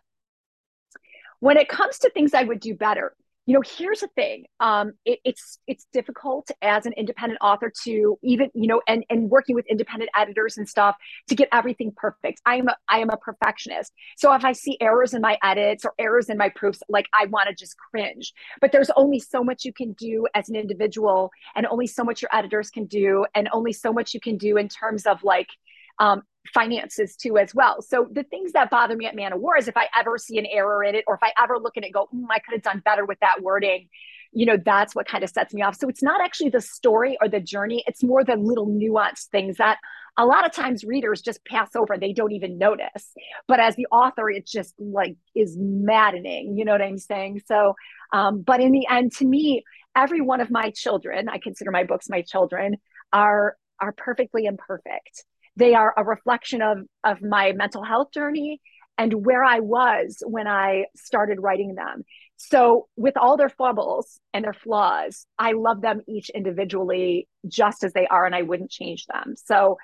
When 1.40 1.58
it 1.58 1.68
comes 1.68 2.00
to 2.00 2.10
things 2.10 2.34
I 2.34 2.44
would 2.44 2.62
do 2.62 2.76
better, 2.76 3.14
you 3.46 3.54
know 3.54 3.62
here's 3.78 4.00
the 4.00 4.08
thing 4.16 4.46
um, 4.60 4.94
it, 5.06 5.20
it's 5.26 5.60
it's 5.68 5.86
difficult 5.92 6.50
as 6.62 6.86
an 6.86 6.94
independent 6.94 7.40
author 7.42 7.72
to 7.84 8.18
even 8.24 8.50
you 8.54 8.68
know 8.68 8.82
and 8.88 9.04
and 9.10 9.30
working 9.30 9.56
with 9.56 9.66
independent 9.68 10.10
editors 10.16 10.58
and 10.58 10.68
stuff 10.68 10.96
to 11.28 11.36
get 11.36 11.50
everything 11.52 11.92
perfect. 11.96 12.42
I 12.46 12.56
am 12.56 12.68
a, 12.68 12.76
i 12.90 13.00
am 13.00 13.10
a 13.10 13.18
perfectionist. 13.18 13.92
So 14.18 14.34
if 14.34 14.46
i 14.46 14.54
see 14.54 14.78
errors 14.80 15.14
in 15.14 15.22
my 15.22 15.38
edits 15.44 15.86
or 15.86 15.94
errors 16.00 16.30
in 16.30 16.38
my 16.38 16.50
proofs 16.50 16.82
like 16.90 17.08
i 17.14 17.26
want 17.26 17.50
to 17.50 17.56
just 17.56 17.76
cringe. 17.78 18.34
But 18.62 18.72
there's 18.72 18.92
only 18.96 19.20
so 19.20 19.44
much 19.44 19.66
you 19.66 19.74
can 19.74 19.94
do 19.94 20.26
as 20.34 20.50
an 20.50 20.56
individual 20.56 21.32
and 21.56 21.66
only 21.68 21.88
so 21.88 22.04
much 22.04 22.22
your 22.22 22.30
editors 22.34 22.70
can 22.70 22.86
do 22.86 23.26
and 23.36 23.50
only 23.52 23.74
so 23.74 23.92
much 23.92 24.14
you 24.14 24.20
can 24.20 24.38
do 24.38 24.58
in 24.58 24.70
terms 24.70 25.06
of 25.06 25.24
like 25.24 25.48
um, 26.00 26.24
finances 26.54 27.16
too 27.16 27.38
as 27.38 27.56
well. 27.56 27.82
So 27.82 28.08
the 28.12 28.24
things 28.24 28.52
that 28.54 28.70
bother 28.70 28.96
me 28.96 29.06
at 29.06 29.16
Man 29.16 29.34
of 29.34 29.40
War 29.40 29.58
is 29.58 29.68
if 29.68 29.78
I 29.78 29.88
ever 29.98 30.18
see 30.18 30.38
an 30.38 30.46
error 30.46 30.84
in 30.84 30.96
it, 30.96 31.06
or 31.08 31.16
if 31.16 31.24
I 31.24 31.32
ever 31.42 31.58
look 31.58 31.78
at 31.78 31.84
it, 31.84 31.92
go, 31.92 32.08
mm, 32.14 32.26
I 32.30 32.40
could 32.40 32.54
have 32.54 32.62
done 32.62 32.82
better 32.84 33.06
with 33.06 33.20
that 33.22 33.42
wording. 33.42 33.88
You 34.34 34.48
know, 34.48 34.58
that's 34.58 34.96
what 34.96 35.08
kind 35.08 35.24
of 35.24 35.30
sets 35.30 35.54
me 35.54 35.62
off. 35.62 35.76
So 35.76 35.88
it's 35.88 36.04
not 36.04 36.20
actually 36.22 36.50
the 36.50 36.62
story 36.62 37.18
or 37.22 37.30
the 37.30 37.40
journey; 37.40 37.84
it's 37.88 38.04
more 38.04 38.24
the 38.24 38.36
little 38.36 38.68
nuanced 38.68 39.28
things 39.28 39.58
that 39.58 39.78
a 40.18 40.26
lot 40.26 40.46
of 40.46 40.52
times 40.52 40.84
readers 40.84 41.22
just 41.22 41.46
pass 41.46 41.76
over; 41.76 41.98
they 41.98 42.14
don't 42.14 42.32
even 42.32 42.58
notice. 42.58 43.14
But 43.48 43.60
as 43.60 43.76
the 43.76 43.88
author, 43.92 44.30
it 44.30 44.48
just 44.48 44.74
like 44.80 45.18
is 45.36 45.56
maddening. 45.58 46.58
You 46.58 46.66
know 46.66 46.72
what 46.72 46.82
I'm 46.82 46.98
saying? 46.98 47.42
So, 47.46 47.76
um, 48.12 48.42
but 48.42 48.60
in 48.60 48.72
the 48.72 48.88
end, 48.90 49.12
to 49.18 49.26
me, 49.26 49.64
every 49.96 50.20
one 50.20 50.42
of 50.42 50.50
my 50.50 50.72
children, 50.72 51.30
I 51.30 51.38
consider 51.38 51.70
my 51.70 51.84
books 51.84 52.10
my 52.10 52.24
children, 52.24 52.78
are 53.14 53.56
are 53.80 53.92
perfectly 53.92 54.46
imperfect 54.46 55.26
they 55.56 55.74
are 55.76 55.94
a 55.96 56.04
reflection 56.04 56.62
of 56.62 56.80
of 57.04 57.22
my 57.22 57.52
mental 57.54 57.84
health 57.84 58.12
journey 58.14 58.60
and 58.98 59.26
where 59.26 59.44
I 59.44 59.60
was 59.60 60.22
when 60.26 60.48
I 60.48 60.86
started 60.96 61.42
writing 61.42 61.76
them. 61.76 62.04
So, 62.38 62.88
with 62.96 63.16
all 63.18 63.38
their 63.38 63.50
foibles 63.50 64.20
and 64.34 64.44
their 64.44 64.54
flaws, 64.54 65.26
I 65.40 65.54
love 65.54 65.82
them 65.82 66.02
each 66.08 66.30
individually 66.30 67.28
just 67.48 67.84
as 67.84 67.94
they 67.94 68.08
are, 68.08 68.26
and 68.26 68.36
I 68.36 68.42
wouldn't 68.42 68.72
change 68.72 69.06
them. 69.06 69.36
So, 69.38 69.78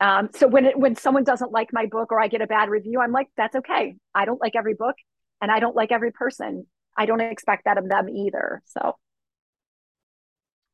um, 0.00 0.30
so 0.34 0.48
when 0.48 0.66
it, 0.66 0.78
when 0.78 0.96
someone 0.96 1.24
doesn't 1.24 1.52
like 1.52 1.72
my 1.72 1.86
book 1.86 2.10
or 2.10 2.20
I 2.20 2.28
get 2.28 2.40
a 2.42 2.46
bad 2.46 2.68
review, 2.68 3.00
I'm 3.00 3.12
like, 3.12 3.28
that's 3.36 3.56
okay. 3.56 3.96
I 4.14 4.24
don't 4.24 4.40
like 4.40 4.56
every 4.56 4.74
book, 4.74 4.96
and 5.40 5.50
I 5.50 5.60
don't 5.60 5.76
like 5.76 5.92
every 5.92 6.10
person. 6.10 6.66
I 6.96 7.06
don't 7.06 7.20
expect 7.20 7.66
that 7.66 7.78
of 7.78 7.88
them 7.88 8.08
either. 8.08 8.62
So, 8.66 8.96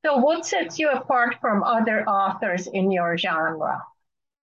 so 0.04 0.16
what 0.16 0.46
sets 0.46 0.78
you 0.78 0.90
apart 0.90 1.36
from 1.40 1.62
other 1.64 2.08
authors 2.08 2.66
in 2.66 2.90
your 2.90 3.18
genre? 3.18 3.82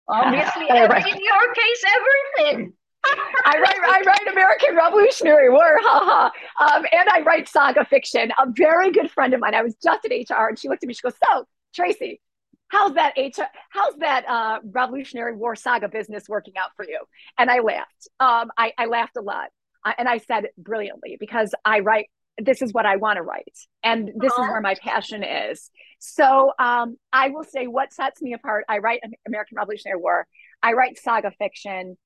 Obviously, 0.08 0.62
in 0.70 0.76
your 0.76 1.54
case, 1.54 1.82
everything. 1.96 2.72
I 3.44 3.58
write, 3.58 3.76
I 3.76 4.02
write 4.06 4.32
American 4.32 4.76
Revolutionary 4.76 5.50
War, 5.50 5.78
haha, 5.82 6.30
um, 6.60 6.84
and 6.90 7.08
I 7.10 7.20
write 7.20 7.48
saga 7.48 7.84
fiction. 7.84 8.30
A 8.38 8.46
very 8.56 8.92
good 8.92 9.10
friend 9.10 9.34
of 9.34 9.40
mine. 9.40 9.54
I 9.54 9.62
was 9.62 9.74
just 9.82 10.06
at 10.06 10.10
HR, 10.10 10.48
and 10.48 10.58
she 10.58 10.68
looked 10.68 10.82
at 10.82 10.86
me. 10.86 10.94
She 10.94 11.02
goes, 11.02 11.14
"So, 11.22 11.44
Tracy, 11.74 12.20
how's 12.68 12.94
that 12.94 13.12
HR? 13.18 13.44
How's 13.70 13.94
that 13.96 14.24
uh, 14.26 14.60
Revolutionary 14.64 15.36
War 15.36 15.54
saga 15.54 15.88
business 15.88 16.28
working 16.28 16.54
out 16.56 16.70
for 16.76 16.86
you?" 16.86 17.00
And 17.38 17.50
I 17.50 17.58
laughed. 17.58 18.08
Um, 18.20 18.50
I, 18.56 18.72
I 18.78 18.86
laughed 18.86 19.16
a 19.18 19.22
lot, 19.22 19.48
uh, 19.84 19.92
and 19.98 20.08
I 20.08 20.18
said, 20.18 20.48
"Brilliantly," 20.56 21.18
because 21.20 21.54
I 21.64 21.80
write 21.80 22.08
this 22.38 22.62
is 22.62 22.72
what 22.72 22.86
I 22.86 22.96
want 22.96 23.16
to 23.16 23.22
write. 23.22 23.56
And 23.82 24.10
this 24.16 24.32
is 24.32 24.38
where 24.38 24.60
my 24.60 24.74
passion 24.82 25.22
is. 25.22 25.70
So 26.06 26.52
um, 26.58 26.96
I 27.12 27.30
will 27.30 27.44
say 27.44 27.66
what 27.66 27.92
sets 27.92 28.20
me 28.20 28.34
apart. 28.34 28.66
I 28.68 28.78
write 28.78 29.00
American 29.26 29.56
Revolutionary 29.56 29.98
War. 29.98 30.26
I 30.62 30.74
write 30.74 30.98
saga 30.98 31.30
fiction. 31.38 31.96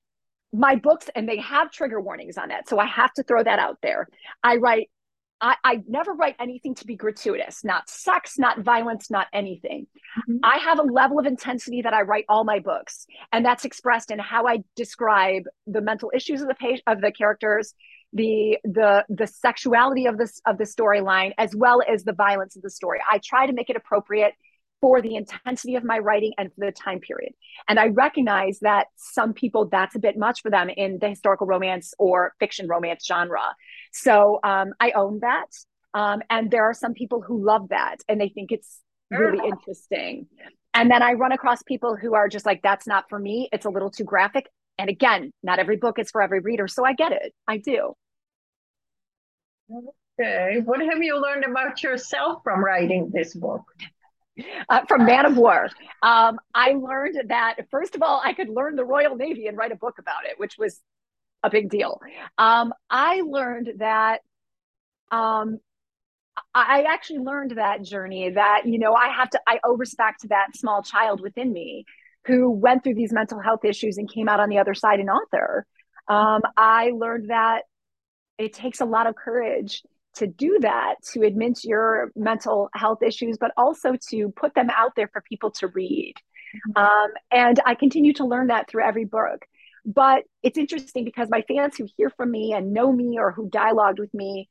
My 0.53 0.77
books, 0.77 1.09
and 1.15 1.27
they 1.27 1.37
have 1.39 1.69
trigger 1.69 1.99
warnings 1.99 2.37
on 2.37 2.49
it. 2.49 2.67
So 2.69 2.79
I 2.79 2.85
have 2.85 3.13
to 3.15 3.23
throw 3.23 3.43
that 3.43 3.59
out 3.59 3.77
there. 3.83 4.07
I 4.41 4.55
write, 4.55 4.89
I, 5.41 5.55
I 5.63 5.83
never 5.87 6.13
write 6.13 6.37
anything 6.39 6.75
to 6.75 6.85
be 6.85 6.95
gratuitous, 6.95 7.63
not 7.63 7.89
sex, 7.89 8.39
not 8.39 8.61
violence, 8.61 9.11
not 9.11 9.27
anything. 9.33 9.87
Mm-hmm. 10.17 10.37
I 10.43 10.57
have 10.57 10.79
a 10.79 10.83
level 10.83 11.19
of 11.19 11.25
intensity 11.25 11.81
that 11.81 11.93
I 11.93 12.01
write 12.01 12.25
all 12.29 12.45
my 12.45 12.59
books. 12.59 13.05
And 13.31 13.45
that's 13.45 13.65
expressed 13.65 14.11
in 14.11 14.19
how 14.19 14.47
I 14.47 14.63
describe 14.75 15.43
the 15.67 15.81
mental 15.81 16.09
issues 16.15 16.41
of 16.41 16.47
the 16.47 16.55
page 16.55 16.81
of 16.87 17.01
the 17.01 17.11
characters, 17.11 17.73
the 18.13 18.57
the 18.63 19.05
the 19.09 19.27
sexuality 19.27 20.07
of 20.07 20.17
this 20.17 20.41
of 20.45 20.57
the 20.57 20.63
storyline 20.63 21.33
as 21.37 21.55
well 21.55 21.81
as 21.87 22.03
the 22.03 22.13
violence 22.13 22.55
of 22.55 22.61
the 22.61 22.69
story. 22.69 22.99
I 23.09 23.19
try 23.23 23.45
to 23.45 23.53
make 23.53 23.69
it 23.69 23.75
appropriate 23.75 24.33
for 24.81 25.01
the 25.01 25.15
intensity 25.15 25.75
of 25.75 25.83
my 25.83 25.99
writing 25.99 26.33
and 26.37 26.49
for 26.53 26.65
the 26.65 26.71
time 26.71 26.99
period. 26.99 27.33
And 27.67 27.79
i 27.79 27.87
recognize 27.87 28.59
that 28.59 28.87
some 28.95 29.33
people 29.33 29.67
that's 29.67 29.95
a 29.95 29.99
bit 29.99 30.17
much 30.17 30.41
for 30.41 30.49
them 30.49 30.69
in 30.69 30.99
the 30.99 31.09
historical 31.09 31.45
romance 31.47 31.93
or 31.99 32.33
fiction 32.39 32.67
romance 32.67 33.05
genre. 33.05 33.55
So 33.91 34.39
um, 34.43 34.73
i 34.79 34.91
own 34.91 35.19
that. 35.21 35.47
Um, 35.93 36.21
and 36.29 36.51
there 36.51 36.63
are 36.63 36.73
some 36.73 36.93
people 36.93 37.21
who 37.21 37.43
love 37.43 37.69
that 37.69 37.97
and 38.07 38.21
they 38.21 38.29
think 38.29 38.51
it's 38.51 38.79
really 39.11 39.45
interesting. 39.47 40.27
And 40.73 40.89
then 40.89 41.03
i 41.03 41.13
run 41.13 41.31
across 41.31 41.61
people 41.63 41.95
who 41.95 42.15
are 42.15 42.27
just 42.27 42.45
like 42.45 42.61
that's 42.63 42.87
not 42.87 43.09
for 43.09 43.19
me. 43.19 43.49
It's 43.51 43.65
a 43.65 43.69
little 43.69 43.91
too 43.91 44.03
graphic 44.03 44.49
and 44.79 44.89
again, 44.89 45.31
not 45.43 45.59
every 45.59 45.75
book 45.75 45.99
is 45.99 46.09
for 46.09 46.21
every 46.21 46.39
reader. 46.39 46.67
So 46.67 46.85
I 46.85 46.93
get 46.93 47.11
it. 47.11 47.33
I 47.47 47.57
do. 47.57 47.93
Okay. 50.19 50.61
What 50.63 50.79
have 50.79 51.03
you 51.03 51.21
learned 51.21 51.43
about 51.43 51.83
yourself 51.83 52.41
from 52.43 52.63
writing 52.63 53.11
this 53.13 53.35
book? 53.35 53.63
Uh, 54.69 54.85
from 54.87 55.05
Man 55.05 55.25
of 55.25 55.35
War. 55.37 55.69
Um, 56.01 56.39
I 56.55 56.71
learned 56.71 57.23
that, 57.27 57.57
first 57.69 57.95
of 57.95 58.01
all, 58.01 58.21
I 58.23 58.31
could 58.31 58.47
learn 58.47 58.77
the 58.77 58.85
Royal 58.85 59.17
Navy 59.17 59.47
and 59.47 59.57
write 59.57 59.73
a 59.73 59.75
book 59.75 59.99
about 59.99 60.25
it, 60.25 60.39
which 60.39 60.57
was 60.57 60.79
a 61.43 61.49
big 61.49 61.69
deal. 61.69 61.99
Um, 62.37 62.73
I 62.89 63.21
learned 63.21 63.73
that 63.79 64.21
um, 65.11 65.59
I 66.55 66.83
actually 66.83 67.19
learned 67.19 67.51
that 67.57 67.83
journey 67.83 68.29
that, 68.29 68.61
you 68.65 68.79
know, 68.79 68.93
I 68.93 69.09
have 69.09 69.29
to, 69.31 69.41
I 69.45 69.59
owe 69.65 69.75
respect 69.75 70.21
to 70.21 70.29
that 70.29 70.55
small 70.55 70.83
child 70.83 71.19
within 71.19 71.51
me 71.51 71.85
who 72.25 72.49
went 72.49 72.83
through 72.83 72.95
these 72.95 73.13
mental 73.13 73.39
health 73.39 73.63
issues 73.63 73.97
and 73.97 74.11
came 74.11 74.29
out 74.29 74.39
on 74.39 74.49
the 74.49 74.59
other 74.59 74.73
side 74.73 74.99
an 74.99 75.09
author. 75.09 75.65
Um, 76.07 76.41
I 76.57 76.91
learned 76.95 77.29
that 77.29 77.63
it 78.37 78.53
takes 78.53 78.81
a 78.81 78.85
lot 78.85 79.07
of 79.07 79.15
courage 79.15 79.83
to 80.15 80.27
do 80.27 80.57
that, 80.61 80.95
to 81.13 81.21
admit 81.21 81.59
your 81.63 82.11
mental 82.15 82.69
health 82.73 83.03
issues, 83.03 83.37
but 83.39 83.51
also 83.57 83.93
to 84.09 84.29
put 84.35 84.53
them 84.55 84.69
out 84.69 84.93
there 84.95 85.09
for 85.11 85.21
people 85.21 85.51
to 85.51 85.67
read. 85.67 86.13
Mm-hmm. 86.77 86.83
Um, 86.83 87.11
and 87.31 87.59
I 87.65 87.75
continue 87.75 88.13
to 88.13 88.25
learn 88.25 88.47
that 88.47 88.69
through 88.69 88.83
every 88.83 89.05
book. 89.05 89.45
But 89.85 90.23
it's 90.43 90.57
interesting 90.57 91.05
because 91.05 91.29
my 91.29 91.43
fans 91.47 91.77
who 91.77 91.87
hear 91.97 92.09
from 92.09 92.31
me 92.31 92.53
and 92.53 92.73
know 92.73 92.91
me 92.91 93.17
or 93.17 93.31
who 93.31 93.49
dialogued 93.49 93.99
with 93.99 94.13
me, 94.13 94.49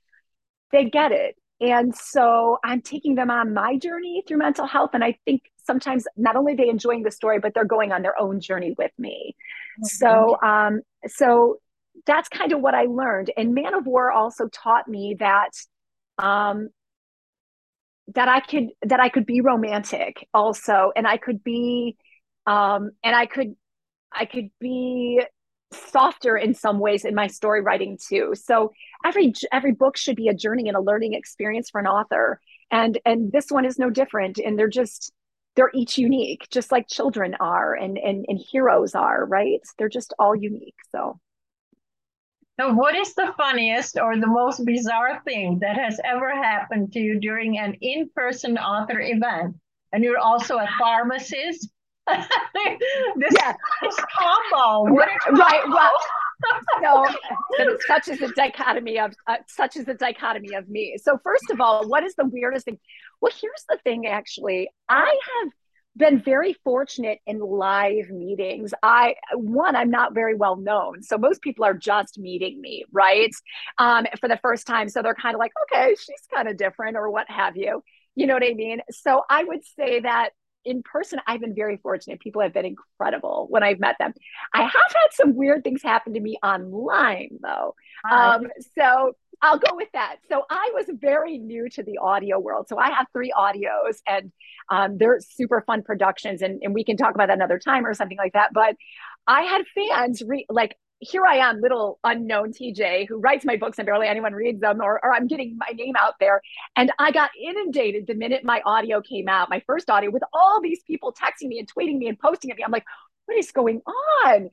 they 0.72 0.84
get 0.84 1.12
it. 1.12 1.36
And 1.60 1.94
so 1.94 2.58
I'm 2.64 2.82
taking 2.82 3.14
them 3.14 3.30
on 3.30 3.52
my 3.52 3.76
journey 3.78 4.22
through 4.26 4.38
mental 4.38 4.66
health. 4.66 4.90
And 4.94 5.04
I 5.04 5.18
think 5.24 5.42
sometimes 5.68 6.04
not 6.16 6.34
only 6.34 6.54
they 6.54 6.68
enjoying 6.68 7.02
the 7.04 7.10
story, 7.20 7.38
but 7.38 7.52
they're 7.54 7.72
going 7.76 7.92
on 7.92 8.02
their 8.02 8.18
own 8.18 8.40
journey 8.40 8.74
with 8.76 8.94
me. 8.98 9.36
Mm-hmm. 9.36 9.84
So, 9.84 10.38
um, 10.42 10.80
so 11.06 11.58
that's 12.06 12.28
kind 12.28 12.52
of 12.52 12.60
what 12.60 12.74
I 12.74 12.84
learned. 13.02 13.30
And 13.36 13.54
Man 13.54 13.74
of 13.74 13.86
War 13.86 14.10
also 14.10 14.48
taught 14.48 14.88
me 14.88 15.16
that, 15.20 15.50
um, 16.18 16.70
that 18.14 18.28
I 18.28 18.40
could 18.40 18.68
that 18.82 19.00
I 19.00 19.10
could 19.10 19.26
be 19.26 19.42
romantic 19.42 20.26
also, 20.32 20.92
and 20.96 21.06
I 21.06 21.18
could 21.18 21.44
be, 21.44 21.96
um, 22.46 22.90
and 23.04 23.14
I 23.14 23.26
could 23.26 23.54
I 24.10 24.24
could 24.24 24.48
be 24.58 25.22
softer 25.72 26.34
in 26.36 26.54
some 26.54 26.78
ways 26.78 27.04
in 27.04 27.14
my 27.14 27.26
story 27.26 27.60
writing 27.60 27.98
too. 28.08 28.32
So 28.34 28.72
every 29.04 29.34
every 29.52 29.72
book 29.72 29.98
should 29.98 30.16
be 30.16 30.28
a 30.28 30.34
journey 30.34 30.68
and 30.68 30.76
a 30.76 30.80
learning 30.80 31.12
experience 31.12 31.68
for 31.70 31.80
an 31.80 31.86
author. 31.86 32.40
and 32.70 32.98
and 33.04 33.30
this 33.32 33.50
one 33.50 33.66
is 33.66 33.78
no 33.78 33.90
different 33.90 34.38
and 34.38 34.58
they're 34.58 34.68
just 34.68 35.12
they're 35.58 35.72
each 35.74 35.98
unique 35.98 36.46
just 36.52 36.70
like 36.70 36.86
children 36.86 37.34
are 37.40 37.74
and 37.74 37.98
and, 37.98 38.24
and 38.28 38.38
heroes 38.38 38.94
are 38.94 39.26
right? 39.26 39.60
They're 39.76 39.88
just 39.88 40.14
all 40.16 40.36
unique 40.36 40.76
so. 40.92 41.18
So 42.60 42.72
what 42.74 42.94
is 42.94 43.12
the 43.14 43.32
funniest 43.36 43.98
or 43.98 44.16
the 44.16 44.28
most 44.28 44.64
bizarre 44.64 45.20
thing 45.24 45.58
that 45.60 45.76
has 45.76 46.00
ever 46.04 46.30
happened 46.30 46.92
to 46.92 47.00
you 47.00 47.18
during 47.18 47.58
an 47.58 47.74
in-person 47.80 48.56
author 48.56 49.00
event? 49.00 49.56
And 49.92 50.04
you're 50.04 50.18
also 50.18 50.58
a 50.58 50.68
pharmacist? 50.78 51.68
This 53.16 53.34
yeah. 53.34 53.54
combo. 54.16 54.92
What 54.92 55.08
right 55.32 55.64
well 55.68 56.00
so, 56.82 57.06
such 57.86 58.08
is 58.08 58.18
the 58.18 58.32
dichotomy 58.36 58.98
of 58.98 59.14
uh, 59.26 59.36
such 59.46 59.76
is 59.76 59.84
the 59.84 59.94
dichotomy 59.94 60.54
of 60.54 60.68
me. 60.68 60.96
So 61.02 61.18
first 61.22 61.50
of 61.50 61.60
all, 61.60 61.86
what 61.88 62.04
is 62.04 62.14
the 62.14 62.26
weirdest 62.26 62.64
thing? 62.64 62.78
Well, 63.20 63.32
here's 63.40 63.64
the 63.68 63.78
thing. 63.82 64.06
Actually, 64.06 64.70
I 64.88 65.06
have 65.42 65.52
been 65.96 66.22
very 66.22 66.54
fortunate 66.64 67.18
in 67.26 67.40
live 67.40 68.10
meetings. 68.10 68.72
I 68.82 69.16
one, 69.34 69.74
I'm 69.74 69.90
not 69.90 70.14
very 70.14 70.34
well 70.34 70.56
known, 70.56 71.02
so 71.02 71.18
most 71.18 71.42
people 71.42 71.64
are 71.64 71.74
just 71.74 72.18
meeting 72.18 72.60
me, 72.60 72.84
right, 72.92 73.32
um, 73.78 74.06
for 74.20 74.28
the 74.28 74.38
first 74.42 74.66
time. 74.66 74.88
So 74.88 75.02
they're 75.02 75.14
kind 75.14 75.34
of 75.34 75.40
like, 75.40 75.52
okay, 75.64 75.94
she's 75.98 76.22
kind 76.32 76.48
of 76.48 76.56
different, 76.56 76.96
or 76.96 77.10
what 77.10 77.28
have 77.30 77.56
you. 77.56 77.82
You 78.14 78.26
know 78.26 78.34
what 78.34 78.44
I 78.44 78.54
mean? 78.54 78.80
So 78.90 79.22
I 79.28 79.44
would 79.44 79.64
say 79.64 80.00
that 80.00 80.30
in 80.68 80.82
person, 80.82 81.18
I've 81.26 81.40
been 81.40 81.54
very 81.54 81.78
fortunate. 81.78 82.20
People 82.20 82.42
have 82.42 82.52
been 82.52 82.66
incredible 82.66 83.46
when 83.48 83.62
I've 83.62 83.80
met 83.80 83.96
them. 83.98 84.12
I 84.52 84.62
have 84.62 84.72
had 84.72 85.08
some 85.12 85.34
weird 85.34 85.64
things 85.64 85.82
happen 85.82 86.12
to 86.14 86.20
me 86.20 86.38
online, 86.42 87.38
though. 87.40 87.74
Um, 88.10 88.48
so 88.76 89.16
I'll 89.40 89.58
go 89.58 89.74
with 89.74 89.88
that. 89.94 90.16
So 90.28 90.42
I 90.50 90.72
was 90.74 90.86
very 90.92 91.38
new 91.38 91.68
to 91.70 91.82
the 91.82 91.98
audio 91.98 92.38
world. 92.38 92.68
So 92.68 92.76
I 92.78 92.90
have 92.90 93.06
three 93.12 93.32
audios, 93.36 94.02
and 94.06 94.30
um, 94.68 94.98
they're 94.98 95.20
super 95.20 95.62
fun 95.66 95.82
productions, 95.82 96.42
and, 96.42 96.60
and 96.62 96.74
we 96.74 96.84
can 96.84 96.96
talk 96.96 97.14
about 97.14 97.28
that 97.28 97.38
another 97.38 97.58
time 97.58 97.86
or 97.86 97.94
something 97.94 98.18
like 98.18 98.34
that. 98.34 98.52
But 98.52 98.76
I 99.26 99.42
had 99.42 99.62
fans 99.74 100.22
re- 100.26 100.46
like 100.50 100.76
here 101.00 101.24
I 101.26 101.36
am, 101.36 101.60
little 101.60 101.98
unknown 102.02 102.52
TJ, 102.52 103.06
who 103.08 103.18
writes 103.18 103.44
my 103.44 103.56
books 103.56 103.78
and 103.78 103.86
barely 103.86 104.08
anyone 104.08 104.32
reads 104.32 104.60
them, 104.60 104.80
or, 104.82 105.00
or 105.04 105.14
I'm 105.14 105.26
getting 105.26 105.56
my 105.56 105.72
name 105.74 105.94
out 105.96 106.14
there. 106.18 106.42
And 106.76 106.92
I 106.98 107.12
got 107.12 107.30
inundated 107.40 108.06
the 108.06 108.14
minute 108.14 108.44
my 108.44 108.60
audio 108.64 109.00
came 109.00 109.28
out, 109.28 109.50
my 109.50 109.62
first 109.66 109.88
audio, 109.90 110.10
with 110.10 110.24
all 110.32 110.60
these 110.60 110.82
people 110.82 111.12
texting 111.14 111.48
me 111.48 111.58
and 111.58 111.72
tweeting 111.72 111.98
me 111.98 112.08
and 112.08 112.18
posting 112.18 112.50
at 112.50 112.56
me. 112.56 112.64
I'm 112.64 112.72
like, 112.72 112.86
what 113.26 113.38
is 113.38 113.52
going 113.52 113.80
on? 114.24 114.50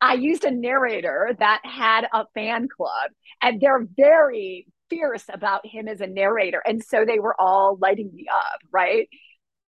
I 0.00 0.14
used 0.14 0.44
a 0.44 0.50
narrator 0.50 1.36
that 1.38 1.60
had 1.64 2.06
a 2.12 2.24
fan 2.34 2.68
club, 2.68 3.10
and 3.42 3.60
they're 3.60 3.86
very 3.96 4.66
fierce 4.90 5.24
about 5.32 5.66
him 5.66 5.86
as 5.88 6.00
a 6.00 6.06
narrator. 6.06 6.62
And 6.64 6.82
so 6.82 7.04
they 7.04 7.18
were 7.18 7.38
all 7.40 7.76
lighting 7.80 8.10
me 8.14 8.26
up, 8.32 8.60
right? 8.70 9.08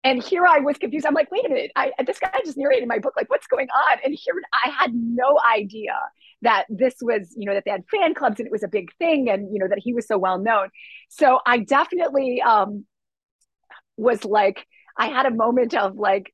And 0.05 0.23
here 0.23 0.47
I 0.47 0.61
was 0.61 0.79
confused. 0.79 1.07
I'm 1.07 1.15
like, 1.15 1.31
wait 1.31 1.45
a 1.45 1.49
minute, 1.49 1.73
I, 1.75 1.93
this 2.07 2.19
guy 2.19 2.31
just 2.45 2.57
narrated 2.57 2.89
my 2.89 2.99
book. 2.99 3.15
Like, 3.17 3.29
what's 3.31 3.47
going 3.47 3.69
on? 3.69 3.99
And 4.05 4.15
here 4.15 4.35
I 4.53 4.71
had 4.71 4.95
no 4.95 5.39
idea 5.55 5.95
that 6.43 6.67
this 6.69 6.95
was, 7.03 7.35
you 7.37 7.47
know, 7.47 7.55
that 7.55 7.65
they 7.65 7.71
had 7.71 7.85
fan 7.91 8.15
clubs 8.15 8.39
and 8.39 8.47
it 8.47 8.53
was 8.53 8.63
a 8.63 8.69
big 8.69 8.95
thing 8.99 9.29
and, 9.29 9.53
you 9.53 9.59
know, 9.59 9.69
that 9.69 9.79
he 9.79 9.93
was 9.93 10.07
so 10.07 10.17
well 10.17 10.39
known. 10.39 10.69
So 11.09 11.41
I 11.45 11.59
definitely 11.59 12.41
um, 12.43 12.85
was 13.97 14.25
like, 14.25 14.65
I 14.97 15.09
had 15.09 15.27
a 15.27 15.31
moment 15.31 15.75
of 15.75 15.97
like, 15.97 16.33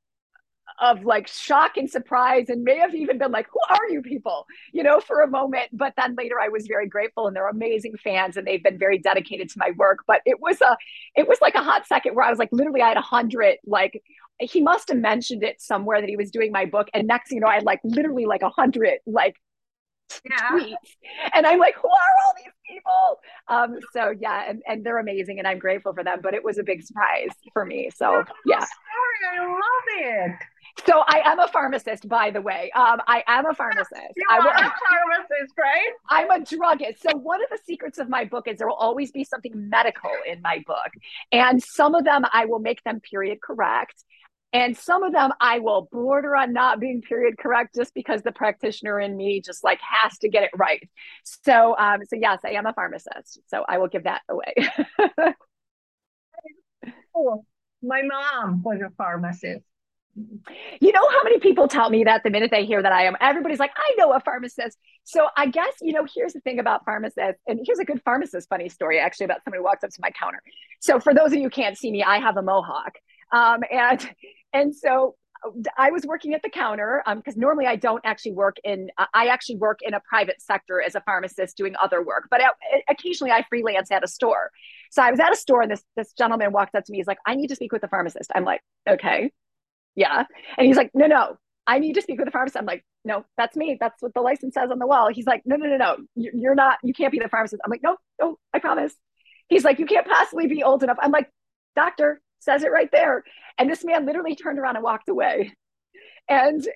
of 0.80 1.04
like 1.04 1.28
shock 1.28 1.76
and 1.76 1.88
surprise 1.88 2.48
and 2.48 2.64
may 2.64 2.78
have 2.78 2.94
even 2.94 3.18
been 3.18 3.30
like 3.30 3.46
who 3.52 3.60
are 3.70 3.88
you 3.90 4.02
people 4.02 4.46
you 4.72 4.82
know 4.82 5.00
for 5.00 5.20
a 5.20 5.28
moment 5.28 5.68
but 5.72 5.92
then 5.96 6.14
later 6.16 6.40
i 6.40 6.48
was 6.48 6.66
very 6.66 6.88
grateful 6.88 7.26
and 7.26 7.36
they're 7.36 7.48
amazing 7.48 7.94
fans 8.02 8.36
and 8.36 8.46
they've 8.46 8.62
been 8.62 8.78
very 8.78 8.98
dedicated 8.98 9.48
to 9.48 9.58
my 9.58 9.70
work 9.76 10.00
but 10.06 10.20
it 10.26 10.40
was 10.40 10.60
a 10.60 10.76
it 11.16 11.28
was 11.28 11.38
like 11.40 11.54
a 11.54 11.62
hot 11.62 11.86
second 11.86 12.14
where 12.14 12.24
i 12.24 12.30
was 12.30 12.38
like 12.38 12.48
literally 12.52 12.82
i 12.82 12.88
had 12.88 12.96
a 12.96 13.02
hundred 13.02 13.56
like 13.66 14.02
he 14.40 14.60
must 14.60 14.88
have 14.88 14.98
mentioned 14.98 15.44
it 15.44 15.60
somewhere 15.60 16.00
that 16.00 16.08
he 16.08 16.16
was 16.16 16.30
doing 16.30 16.50
my 16.50 16.64
book 16.64 16.88
and 16.92 17.06
next 17.06 17.30
you 17.30 17.40
know 17.40 17.46
i 17.46 17.54
had 17.54 17.64
like 17.64 17.80
literally 17.84 18.26
like 18.26 18.42
a 18.42 18.50
hundred 18.50 18.98
like 19.06 19.36
yeah. 20.28 20.50
tweets 20.52 20.74
and 21.34 21.46
i'm 21.46 21.58
like 21.58 21.74
who 21.76 21.88
are 21.88 22.14
all 22.24 22.34
these 22.36 22.52
people 22.68 23.20
um 23.48 23.78
so 23.92 24.12
yeah 24.18 24.44
and, 24.48 24.62
and 24.66 24.84
they're 24.84 24.98
amazing 24.98 25.38
and 25.38 25.48
i'm 25.48 25.58
grateful 25.58 25.94
for 25.94 26.04
them 26.04 26.18
but 26.22 26.34
it 26.34 26.44
was 26.44 26.58
a 26.58 26.62
big 26.62 26.82
surprise 26.82 27.30
for 27.52 27.64
me 27.64 27.90
so 27.94 28.22
yeah 28.44 28.58
story. 28.58 29.38
i 29.38 29.46
love 29.46 30.30
it 30.30 30.32
so 30.86 31.02
I 31.06 31.22
am 31.24 31.38
a 31.38 31.48
pharmacist, 31.48 32.08
by 32.08 32.30
the 32.30 32.40
way. 32.40 32.70
Um, 32.74 33.00
I 33.06 33.22
am 33.26 33.46
a 33.46 33.54
pharmacist. 33.54 34.14
You 34.16 34.24
are 34.30 34.48
a 34.48 34.52
pharmacist, 34.52 35.54
right? 35.58 35.90
I'm 36.10 36.30
a 36.30 36.44
druggist. 36.44 37.02
So 37.02 37.16
one 37.16 37.42
of 37.42 37.48
the 37.50 37.58
secrets 37.64 37.98
of 37.98 38.08
my 38.08 38.24
book 38.24 38.48
is 38.48 38.58
there 38.58 38.66
will 38.66 38.74
always 38.74 39.12
be 39.12 39.24
something 39.24 39.68
medical 39.68 40.10
in 40.26 40.42
my 40.42 40.62
book, 40.66 40.90
and 41.32 41.62
some 41.62 41.94
of 41.94 42.04
them 42.04 42.24
I 42.32 42.46
will 42.46 42.58
make 42.58 42.82
them 42.82 43.00
period 43.00 43.40
correct, 43.40 44.04
and 44.52 44.76
some 44.76 45.02
of 45.02 45.12
them 45.12 45.32
I 45.40 45.58
will 45.58 45.88
border 45.90 46.36
on 46.36 46.52
not 46.52 46.80
being 46.80 47.02
period 47.02 47.38
correct 47.38 47.74
just 47.74 47.92
because 47.92 48.22
the 48.22 48.32
practitioner 48.32 49.00
in 49.00 49.16
me 49.16 49.40
just 49.40 49.64
like 49.64 49.80
has 49.80 50.16
to 50.18 50.28
get 50.28 50.44
it 50.44 50.50
right. 50.56 50.88
So, 51.24 51.76
um, 51.76 52.00
so 52.08 52.16
yes, 52.16 52.38
I 52.44 52.50
am 52.50 52.66
a 52.66 52.72
pharmacist. 52.72 53.40
So 53.48 53.64
I 53.68 53.78
will 53.78 53.88
give 53.88 54.04
that 54.04 54.22
away. 54.28 54.54
cool. 57.14 57.44
My 57.82 58.02
mom 58.02 58.62
was 58.62 58.80
a 58.80 58.90
pharmacist. 58.96 59.64
You 60.80 60.92
know 60.92 61.08
how 61.10 61.22
many 61.24 61.38
people 61.40 61.66
tell 61.66 61.90
me 61.90 62.04
that 62.04 62.22
the 62.22 62.30
minute 62.30 62.50
they 62.50 62.64
hear 62.64 62.80
that 62.80 62.92
I 62.92 63.04
am, 63.04 63.16
everybody's 63.20 63.58
like, 63.58 63.72
I 63.76 63.94
know 63.96 64.12
a 64.12 64.20
pharmacist. 64.20 64.78
So 65.04 65.26
I 65.36 65.46
guess, 65.46 65.74
you 65.80 65.92
know, 65.92 66.06
here's 66.14 66.32
the 66.32 66.40
thing 66.40 66.58
about 66.58 66.84
pharmacists, 66.84 67.40
and 67.46 67.60
here's 67.64 67.78
a 67.78 67.84
good 67.84 68.00
pharmacist 68.04 68.48
funny 68.48 68.68
story 68.68 68.98
actually 68.98 69.24
about 69.24 69.42
somebody 69.44 69.58
who 69.58 69.64
walks 69.64 69.82
up 69.82 69.90
to 69.90 70.00
my 70.00 70.10
counter. 70.10 70.40
So 70.80 71.00
for 71.00 71.14
those 71.14 71.28
of 71.28 71.34
you 71.34 71.44
who 71.44 71.50
can't 71.50 71.76
see 71.76 71.90
me, 71.90 72.02
I 72.02 72.18
have 72.18 72.36
a 72.36 72.42
mohawk. 72.42 72.98
Um, 73.32 73.60
and 73.70 74.08
and 74.52 74.74
so 74.74 75.16
I 75.76 75.90
was 75.90 76.04
working 76.06 76.34
at 76.34 76.42
the 76.42 76.48
counter 76.48 77.02
because 77.16 77.34
um, 77.34 77.40
normally 77.40 77.66
I 77.66 77.76
don't 77.76 78.00
actually 78.04 78.32
work 78.32 78.56
in. 78.64 78.88
Uh, 78.96 79.06
I 79.12 79.26
actually 79.26 79.56
work 79.56 79.80
in 79.82 79.94
a 79.94 80.00
private 80.00 80.40
sector 80.40 80.80
as 80.80 80.94
a 80.94 81.00
pharmacist 81.02 81.56
doing 81.56 81.74
other 81.82 82.02
work, 82.02 82.28
but 82.30 82.40
occasionally 82.88 83.30
I 83.30 83.44
freelance 83.48 83.90
at 83.90 84.04
a 84.04 84.08
store. 84.08 84.50
So 84.90 85.02
I 85.02 85.10
was 85.10 85.20
at 85.20 85.32
a 85.32 85.36
store, 85.36 85.62
and 85.62 85.70
this 85.70 85.82
this 85.96 86.12
gentleman 86.12 86.52
walks 86.52 86.74
up 86.74 86.84
to 86.84 86.92
me. 86.92 86.98
He's 86.98 87.06
like, 87.06 87.18
"I 87.26 87.34
need 87.34 87.48
to 87.48 87.56
speak 87.56 87.72
with 87.72 87.82
the 87.82 87.88
pharmacist." 87.88 88.30
I'm 88.34 88.44
like, 88.44 88.62
"Okay." 88.88 89.32
Yeah. 89.94 90.24
And 90.56 90.66
he's 90.66 90.76
like, 90.76 90.90
no, 90.94 91.06
no, 91.06 91.36
I 91.66 91.78
need 91.78 91.94
to 91.94 92.02
speak 92.02 92.18
with 92.18 92.26
the 92.26 92.32
pharmacist. 92.32 92.58
I'm 92.58 92.66
like, 92.66 92.84
no, 93.04 93.24
that's 93.36 93.56
me. 93.56 93.76
That's 93.78 94.02
what 94.02 94.14
the 94.14 94.20
license 94.20 94.54
says 94.54 94.70
on 94.70 94.78
the 94.78 94.86
wall. 94.86 95.08
He's 95.12 95.26
like, 95.26 95.42
no, 95.44 95.56
no, 95.56 95.66
no, 95.66 95.76
no, 95.76 95.96
you're 96.14 96.54
not, 96.54 96.78
you 96.82 96.92
can't 96.92 97.12
be 97.12 97.18
the 97.18 97.28
pharmacist. 97.28 97.62
I'm 97.64 97.70
like, 97.70 97.82
no, 97.82 97.96
no, 98.20 98.38
I 98.52 98.58
promise. 98.58 98.94
He's 99.48 99.64
like, 99.64 99.78
you 99.78 99.86
can't 99.86 100.06
possibly 100.06 100.46
be 100.46 100.62
old 100.62 100.82
enough. 100.82 100.96
I'm 101.00 101.10
like, 101.10 101.30
doctor 101.76 102.20
says 102.40 102.62
it 102.62 102.72
right 102.72 102.90
there. 102.92 103.24
And 103.58 103.70
this 103.70 103.84
man 103.84 104.06
literally 104.06 104.34
turned 104.36 104.58
around 104.58 104.76
and 104.76 104.84
walked 104.84 105.08
away. 105.08 105.54
And 106.28 106.66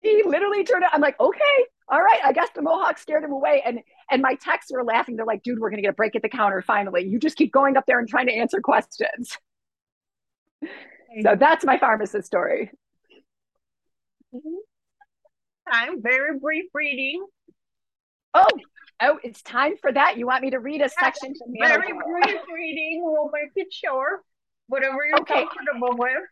he 0.00 0.22
literally 0.24 0.64
turned 0.64 0.84
out, 0.84 0.92
I'm 0.94 1.00
like, 1.00 1.18
okay, 1.20 1.40
all 1.88 2.00
right. 2.00 2.20
I 2.24 2.32
guess 2.32 2.48
the 2.54 2.62
Mohawk 2.62 2.98
scared 2.98 3.24
him 3.24 3.32
away. 3.32 3.62
And 3.64 3.80
and 4.10 4.22
my 4.22 4.36
texts 4.36 4.72
were 4.72 4.84
laughing. 4.84 5.16
They're 5.16 5.26
like, 5.26 5.42
dude, 5.42 5.58
we're 5.58 5.70
gonna 5.70 5.82
get 5.82 5.90
a 5.90 5.94
break 5.94 6.16
at 6.16 6.22
the 6.22 6.28
counter 6.28 6.62
finally. 6.62 7.04
You 7.04 7.18
just 7.18 7.36
keep 7.36 7.52
going 7.52 7.76
up 7.76 7.84
there 7.86 7.98
and 7.98 8.08
trying 8.08 8.26
to 8.26 8.32
answer 8.32 8.60
questions. 8.60 9.36
So 11.22 11.34
that's 11.38 11.64
my 11.64 11.78
pharmacist 11.78 12.26
story. 12.26 12.70
I'm 15.66 16.02
very 16.02 16.38
brief 16.38 16.66
reading. 16.72 17.24
Oh, 18.34 18.46
oh, 19.02 19.18
it's 19.24 19.42
time 19.42 19.74
for 19.80 19.92
that. 19.92 20.18
You 20.18 20.26
want 20.26 20.42
me 20.42 20.50
to 20.50 20.58
read 20.58 20.82
a 20.82 20.88
section 20.88 21.32
to 21.34 21.44
me? 21.48 21.58
Very 21.60 21.92
brief 21.92 22.40
reading. 22.52 23.02
We'll 23.04 23.30
make 23.32 23.50
it 23.56 23.72
short. 23.72 24.20
Whatever 24.68 24.98
you're 25.06 25.20
okay. 25.20 25.46
comfortable 25.46 25.96
with. 25.96 26.22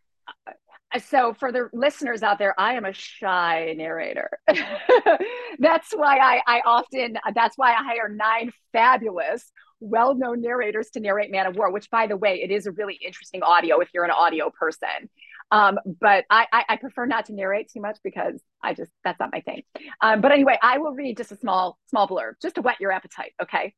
Uh, 0.46 0.98
so 1.00 1.34
for 1.34 1.50
the 1.50 1.68
listeners 1.72 2.22
out 2.22 2.38
there, 2.38 2.54
I 2.58 2.74
am 2.74 2.84
a 2.84 2.92
shy 2.92 3.74
narrator. 3.76 4.30
that's 5.58 5.90
why 5.92 6.18
I, 6.18 6.42
I 6.46 6.62
often 6.64 7.18
that's 7.34 7.58
why 7.58 7.72
I 7.72 7.82
hire 7.82 8.08
nine 8.08 8.52
fabulous 8.72 9.50
well-known 9.80 10.40
narrators 10.40 10.90
to 10.90 11.00
narrate 11.00 11.30
Man 11.30 11.46
of 11.46 11.56
War, 11.56 11.70
which 11.70 11.90
by 11.90 12.06
the 12.06 12.16
way, 12.16 12.42
it 12.42 12.50
is 12.50 12.66
a 12.66 12.72
really 12.72 12.98
interesting 13.04 13.42
audio 13.42 13.80
if 13.80 13.88
you're 13.94 14.04
an 14.04 14.10
audio 14.10 14.50
person. 14.50 15.08
Um, 15.50 15.78
but 16.00 16.24
I, 16.28 16.46
I, 16.52 16.64
I, 16.68 16.76
prefer 16.76 17.06
not 17.06 17.26
to 17.26 17.32
narrate 17.32 17.70
too 17.72 17.80
much 17.80 17.98
because 18.04 18.38
I 18.62 18.74
just 18.74 18.90
that's 19.02 19.18
not 19.18 19.30
my 19.32 19.40
thing. 19.40 19.62
Um, 20.02 20.20
but 20.20 20.30
anyway, 20.30 20.58
I 20.62 20.76
will 20.76 20.92
read 20.92 21.16
just 21.16 21.32
a 21.32 21.36
small 21.36 21.78
small 21.86 22.06
blurb 22.06 22.32
just 22.42 22.56
to 22.56 22.60
whet 22.60 22.80
your 22.80 22.92
appetite. 22.92 23.32
Okay, 23.42 23.72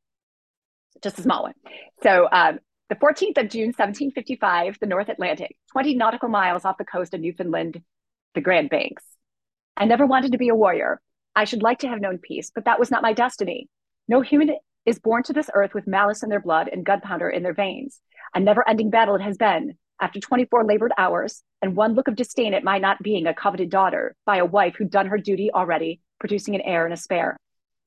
just 1.02 1.20
a 1.20 1.22
small 1.22 1.44
one. 1.44 1.54
So 2.02 2.28
um, 2.32 2.58
the 2.88 2.96
14th 2.96 3.38
of 3.38 3.48
June, 3.48 3.68
1755, 3.68 4.78
the 4.80 4.86
North 4.86 5.08
Atlantic, 5.08 5.56
20 5.72 5.94
nautical 5.94 6.28
miles 6.28 6.64
off 6.64 6.76
the 6.76 6.84
coast 6.84 7.14
of 7.14 7.20
Newfoundland, 7.20 7.80
the 8.34 8.40
Grand 8.40 8.68
Banks. 8.68 9.04
I 9.76 9.84
never 9.84 10.06
wanted 10.06 10.32
to 10.32 10.38
be 10.38 10.48
a 10.48 10.56
warrior. 10.56 11.00
I 11.36 11.44
should 11.44 11.62
like 11.62 11.78
to 11.80 11.88
have 11.88 12.00
known 12.00 12.18
peace, 12.18 12.50
but 12.52 12.64
that 12.64 12.80
was 12.80 12.90
not 12.90 13.02
my 13.02 13.12
destiny. 13.12 13.68
No 14.08 14.22
human 14.22 14.50
is 14.86 14.98
born 14.98 15.22
to 15.24 15.32
this 15.32 15.50
earth 15.54 15.74
with 15.74 15.86
malice 15.86 16.22
in 16.22 16.28
their 16.28 16.40
blood 16.40 16.68
and 16.68 16.84
gunpowder 16.84 17.28
in 17.28 17.42
their 17.42 17.54
veins. 17.54 18.00
A 18.34 18.40
never 18.40 18.68
ending 18.68 18.90
battle 18.90 19.14
it 19.14 19.22
has 19.22 19.36
been. 19.36 19.76
After 20.00 20.18
24 20.18 20.64
labored 20.64 20.92
hours 20.96 21.42
and 21.60 21.76
one 21.76 21.94
look 21.94 22.08
of 22.08 22.16
disdain 22.16 22.54
at 22.54 22.64
my 22.64 22.78
not 22.78 23.02
being 23.02 23.26
a 23.26 23.34
coveted 23.34 23.70
daughter 23.70 24.16
by 24.24 24.38
a 24.38 24.46
wife 24.46 24.76
who'd 24.76 24.90
done 24.90 25.06
her 25.06 25.18
duty 25.18 25.50
already, 25.52 26.00
producing 26.18 26.54
an 26.54 26.62
heir 26.62 26.84
and 26.84 26.94
a 26.94 26.96
spare. 26.96 27.36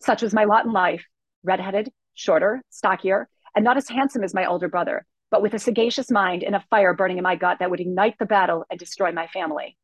Such 0.01 0.21
was 0.21 0.34
my 0.34 0.43
lot 0.43 0.65
in 0.65 0.71
life 0.71 1.03
redheaded, 1.43 1.91
shorter, 2.13 2.62
stockier, 2.69 3.27
and 3.56 3.65
not 3.65 3.77
as 3.77 3.89
handsome 3.89 4.23
as 4.23 4.34
my 4.34 4.45
older 4.45 4.67
brother, 4.67 5.06
but 5.32 5.41
with 5.41 5.53
a 5.53 5.60
sagacious 5.60 6.12
mind 6.12 6.43
and 6.43 6.56
a 6.56 6.63
fire 6.69 6.93
burning 6.93 7.17
in 7.17 7.23
my 7.23 7.36
gut 7.36 7.58
that 7.60 7.71
would 7.71 7.79
ignite 7.79 8.17
the 8.19 8.25
battle 8.25 8.65
and 8.69 8.79
destroy 8.79 9.12
my 9.12 9.27
family. 9.27 9.77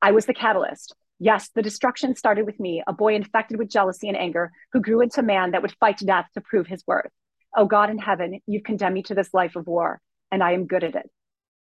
I 0.00 0.12
was 0.12 0.26
the 0.26 0.34
catalyst. 0.34 0.94
Yes, 1.20 1.50
the 1.54 1.62
destruction 1.62 2.14
started 2.14 2.46
with 2.46 2.60
me, 2.60 2.82
a 2.86 2.92
boy 2.92 3.14
infected 3.14 3.58
with 3.58 3.70
jealousy 3.70 4.08
and 4.08 4.16
anger 4.16 4.52
who 4.72 4.80
grew 4.80 5.00
into 5.00 5.20
a 5.20 5.24
man 5.24 5.50
that 5.50 5.62
would 5.62 5.74
fight 5.80 5.98
to 5.98 6.06
death 6.06 6.26
to 6.34 6.40
prove 6.40 6.66
his 6.66 6.84
worth. 6.86 7.10
Oh 7.56 7.66
God 7.66 7.90
in 7.90 7.98
heaven, 7.98 8.40
you've 8.46 8.62
condemned 8.62 8.94
me 8.94 9.02
to 9.04 9.14
this 9.14 9.34
life 9.34 9.56
of 9.56 9.66
war, 9.66 10.00
and 10.30 10.42
I 10.42 10.52
am 10.52 10.66
good 10.66 10.84
at 10.84 10.94
it. 10.94 11.10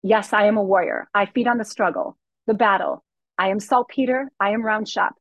Yes, 0.04 0.34
I 0.34 0.46
am 0.46 0.58
a 0.58 0.64
warrior. 0.64 1.08
I 1.14 1.26
feed 1.26 1.48
on 1.48 1.58
the 1.58 1.66
struggle, 1.66 2.18
the 2.48 2.54
battle. 2.54 3.04
I 3.38 3.50
am 3.50 3.60
saltpeter. 3.60 4.30
I 4.40 4.52
am 4.52 4.64
round 4.64 4.88
shot. 4.90 5.14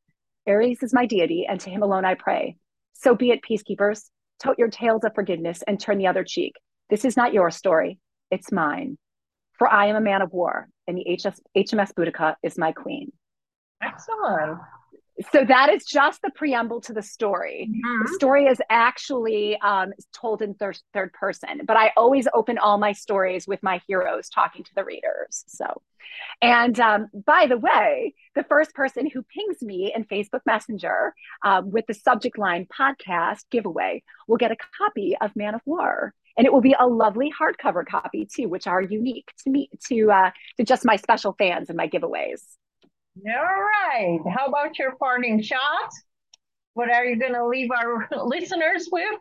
Ares 0.47 0.83
is 0.83 0.93
my 0.93 1.07
deity, 1.07 1.47
and 1.49 1.61
to 1.61 1.71
him 1.71 1.83
alone 1.83 2.05
I 2.05 2.15
pray. 2.15 2.57
So 2.93 3.15
be 3.15 3.31
it, 3.31 3.41
peacekeepers. 3.43 4.11
Tote 4.41 4.59
your 4.59 4.69
tales 4.69 5.05
of 5.05 5.15
forgiveness 5.15 5.63
and 5.67 5.81
turn 5.81 5.99
the 5.99 6.07
other 6.09 6.25
cheek. 6.25 6.55
This 6.91 7.05
is 7.05 7.17
not 7.17 7.33
your 7.33 7.51
story, 7.51 7.99
it's 8.31 8.53
mine. 8.53 8.99
For 9.59 9.73
I 9.73 9.87
am 9.87 9.97
a 9.97 10.01
man 10.01 10.23
of 10.23 10.33
war, 10.33 10.69
and 10.87 10.99
the 10.99 11.17
HS, 11.17 11.41
HMS 11.57 11.93
Boudica 11.95 12.35
is 12.43 12.59
my 12.59 12.73
queen. 12.73 13.13
Excellent 13.85 14.59
so 15.33 15.45
that 15.45 15.71
is 15.71 15.85
just 15.85 16.23
the 16.23 16.31
preamble 16.31 16.81
to 16.83 16.93
the 16.93 17.03
story. 17.03 17.71
Mm-hmm. 17.71 18.03
The 18.03 18.13
story 18.15 18.47
is 18.47 18.61
actually 18.69 19.57
um, 19.61 19.93
told 20.13 20.43
in 20.43 20.55
thir- 20.55 20.75
third 20.93 21.13
person, 21.13 21.61
but 21.67 21.77
I 21.77 21.93
always 21.97 22.27
open 22.35 22.59
all 22.59 22.79
my 22.79 22.93
stories 22.93 23.47
with 23.47 23.63
my 23.63 23.81
heroes 23.87 24.29
talking 24.29 24.65
to 24.65 24.75
the 24.75 24.85
readers. 24.85 25.45
So, 25.47 25.83
and 26.43 26.79
um, 26.81 27.09
by 27.13 27.47
the 27.47 27.57
way, 27.57 28.15
the 28.35 28.45
first 28.45 28.75
person 28.75 29.09
who 29.09 29.23
pings 29.23 29.63
me 29.63 29.93
in 29.95 30.05
Facebook 30.05 30.41
Messenger 30.47 31.15
um, 31.45 31.71
with 31.71 31.87
the 31.87 31.95
subject 31.95 32.37
line 32.37 32.67
podcast 32.67 33.45
giveaway 33.51 34.03
will 34.27 34.37
get 34.37 34.51
a 34.51 34.57
copy 34.79 35.17
of 35.21 35.37
Man 35.37 35.55
of 35.55 35.61
War. 35.65 36.13
And 36.37 36.45
it 36.45 36.53
will 36.53 36.61
be 36.61 36.75
a 36.77 36.89
lovely 36.89 37.33
hardcover 37.33 37.87
copy 37.87 38.27
too, 38.27 38.49
which 38.49 38.67
are 38.67 38.83
unique 38.83 39.31
to 39.45 39.51
me, 39.51 39.71
to 39.87 40.11
uh, 40.11 40.31
to 40.57 40.65
just 40.65 40.85
my 40.85 40.97
special 40.97 41.37
fans 41.39 41.69
and 41.69 41.77
my 41.77 41.87
giveaways. 41.87 42.43
All 43.17 43.33
right. 43.33 44.19
How 44.37 44.47
about 44.47 44.79
your 44.79 44.97
parting 44.97 45.41
shots? 45.41 46.03
What 46.75 46.91
are 46.91 47.05
you 47.05 47.17
going 47.17 47.35
to 47.35 47.47
leave 47.47 47.71
our 47.71 48.09
listeners 48.27 48.89
with? 48.91 49.15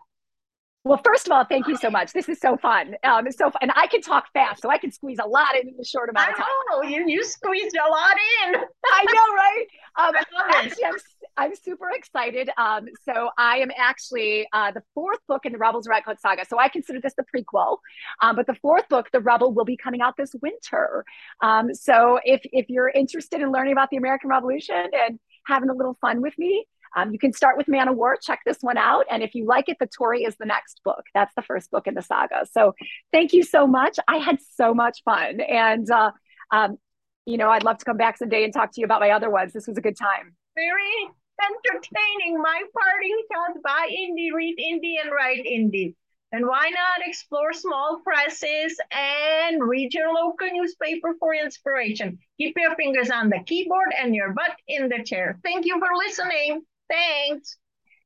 Well, 0.86 1.00
first 1.06 1.28
of 1.28 1.32
all, 1.32 1.46
thank 1.46 1.68
you 1.68 1.78
so 1.78 1.90
much. 1.90 2.12
This 2.12 2.28
is 2.28 2.40
so 2.40 2.58
fun. 2.58 2.96
Um, 3.04 3.26
it's 3.26 3.38
so 3.38 3.46
fun. 3.46 3.60
And 3.62 3.72
I 3.76 3.88
can 3.88 4.02
talk 4.02 4.26
fast, 4.34 4.62
so 4.62 4.70
I 4.70 4.78
can 4.78 4.92
squeeze 4.92 5.18
a 5.24 5.28
lot 5.28 5.56
in 5.56 5.74
a 5.80 5.86
short 5.86 6.10
amount 6.10 6.32
of 6.32 6.36
time. 6.36 6.46
I 6.46 6.66
know 6.72 6.82
you 6.82 7.08
you 7.08 7.24
squeezed 7.24 7.76
a 7.76 7.90
lot 7.90 8.18
in. 8.46 8.56
I 8.92 9.06
know, 9.06 9.34
right? 9.34 9.66
Um, 9.96 10.16
actually, 10.50 10.86
I'm, 10.86 10.96
I'm 11.36 11.56
super 11.56 11.90
excited. 11.94 12.50
Um, 12.58 12.88
so 13.06 13.30
I 13.38 13.58
am 13.58 13.72
actually 13.76 14.48
uh, 14.54 14.72
the 14.72 14.84
fourth 14.94 15.20
book 15.28 15.46
in 15.46 15.52
the 15.52 15.58
Rebels 15.58 15.88
Redcoat 15.88 16.20
saga. 16.20 16.46
So 16.46 16.60
I 16.60 16.70
consider 16.70 17.00
this 17.00 17.14
the 17.16 17.24
prequel. 17.24 17.78
Um, 18.22 18.36
but 18.36 18.46
the 18.48 18.56
fourth 18.56 18.88
book, 18.90 19.10
The 19.12 19.20
Rebel, 19.20 19.54
will 19.54 19.66
be 19.66 19.78
coming 19.78 20.02
out 20.02 20.16
this 20.18 20.36
winter. 20.42 21.06
Um, 21.42 21.74
so 21.74 22.20
if 22.24 22.42
if 22.46 22.70
you're 22.70 22.90
interested 22.90 23.42
in 23.42 23.52
learning 23.52 23.74
about 23.74 23.90
the 23.90 23.98
American 23.98 24.30
Revolution 24.30 24.90
and 24.94 25.20
having 25.48 25.70
a 25.70 25.74
little 25.74 25.98
fun 26.02 26.22
with 26.22 26.38
me, 26.38 26.66
um, 26.96 27.12
you 27.12 27.20
can 27.20 27.34
start 27.34 27.58
with 27.58 27.68
Man 27.68 27.88
of 27.88 27.96
War, 27.96 28.16
check 28.22 28.42
this 28.46 28.60
one 28.62 28.78
out. 28.78 29.06
And 29.10 29.24
if 29.24 29.34
you 29.34 29.46
like 29.46 29.70
it, 29.70 29.78
The 29.80 29.88
Tory 29.88 30.24
is 30.24 30.36
the 30.38 30.46
next 30.46 30.82
book. 30.86 31.04
That's 31.14 31.34
the 31.36 31.42
first 31.42 31.72
book 31.72 31.88
in 31.88 31.96
the 31.96 32.02
saga. 32.02 32.46
So 32.52 32.76
thank 33.12 33.34
you 33.34 33.44
so 33.44 33.66
much. 33.66 33.98
I 34.08 34.18
had 34.18 34.38
so 34.56 34.74
much 34.74 35.02
fun. 35.04 35.42
And, 35.42 35.90
uh, 35.90 36.12
um, 36.52 36.78
you 37.26 37.38
know, 37.38 37.50
I'd 37.50 37.64
love 37.64 37.78
to 37.80 37.86
come 37.86 37.98
back 37.98 38.18
someday 38.18 38.44
and 38.44 38.54
talk 38.54 38.72
to 38.74 38.82
you 38.82 38.86
about 38.86 39.00
my 39.00 39.12
other 39.12 39.30
ones. 39.30 39.54
This 39.54 39.68
was 39.68 39.78
a 39.78 39.82
good 39.82 39.98
time. 39.98 40.36
Very 40.56 41.14
entertaining. 41.40 42.42
My 42.42 42.64
parting 42.74 43.24
thoughts 43.32 43.60
buy 43.64 43.90
Indie, 43.92 44.34
read 44.34 44.58
Indie, 44.58 45.02
and 45.02 45.12
write 45.12 45.46
Indie. 45.46 45.96
And 46.32 46.48
why 46.48 46.70
not 46.70 47.08
explore 47.08 47.54
small 47.54 48.02
presses 48.04 48.80
and 48.92 49.62
read 49.62 49.94
your 49.94 50.12
local 50.12 50.48
newspaper 50.52 51.14
for 51.20 51.36
inspiration? 51.36 52.18
Keep 52.40 52.58
your 52.58 52.76
fingers 52.76 53.12
on 53.12 53.30
the 53.30 53.40
keyboard 53.46 53.94
and 54.02 54.16
your 54.16 54.34
butt 54.34 54.56
in 54.68 54.90
the 54.90 55.04
chair. 55.04 55.40
Thank 55.44 55.68
you 55.68 55.80
for 55.80 55.90
listening. 55.96 56.64
Thanks. 56.90 57.58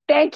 Thank 0.10 0.26
you. 0.26 0.36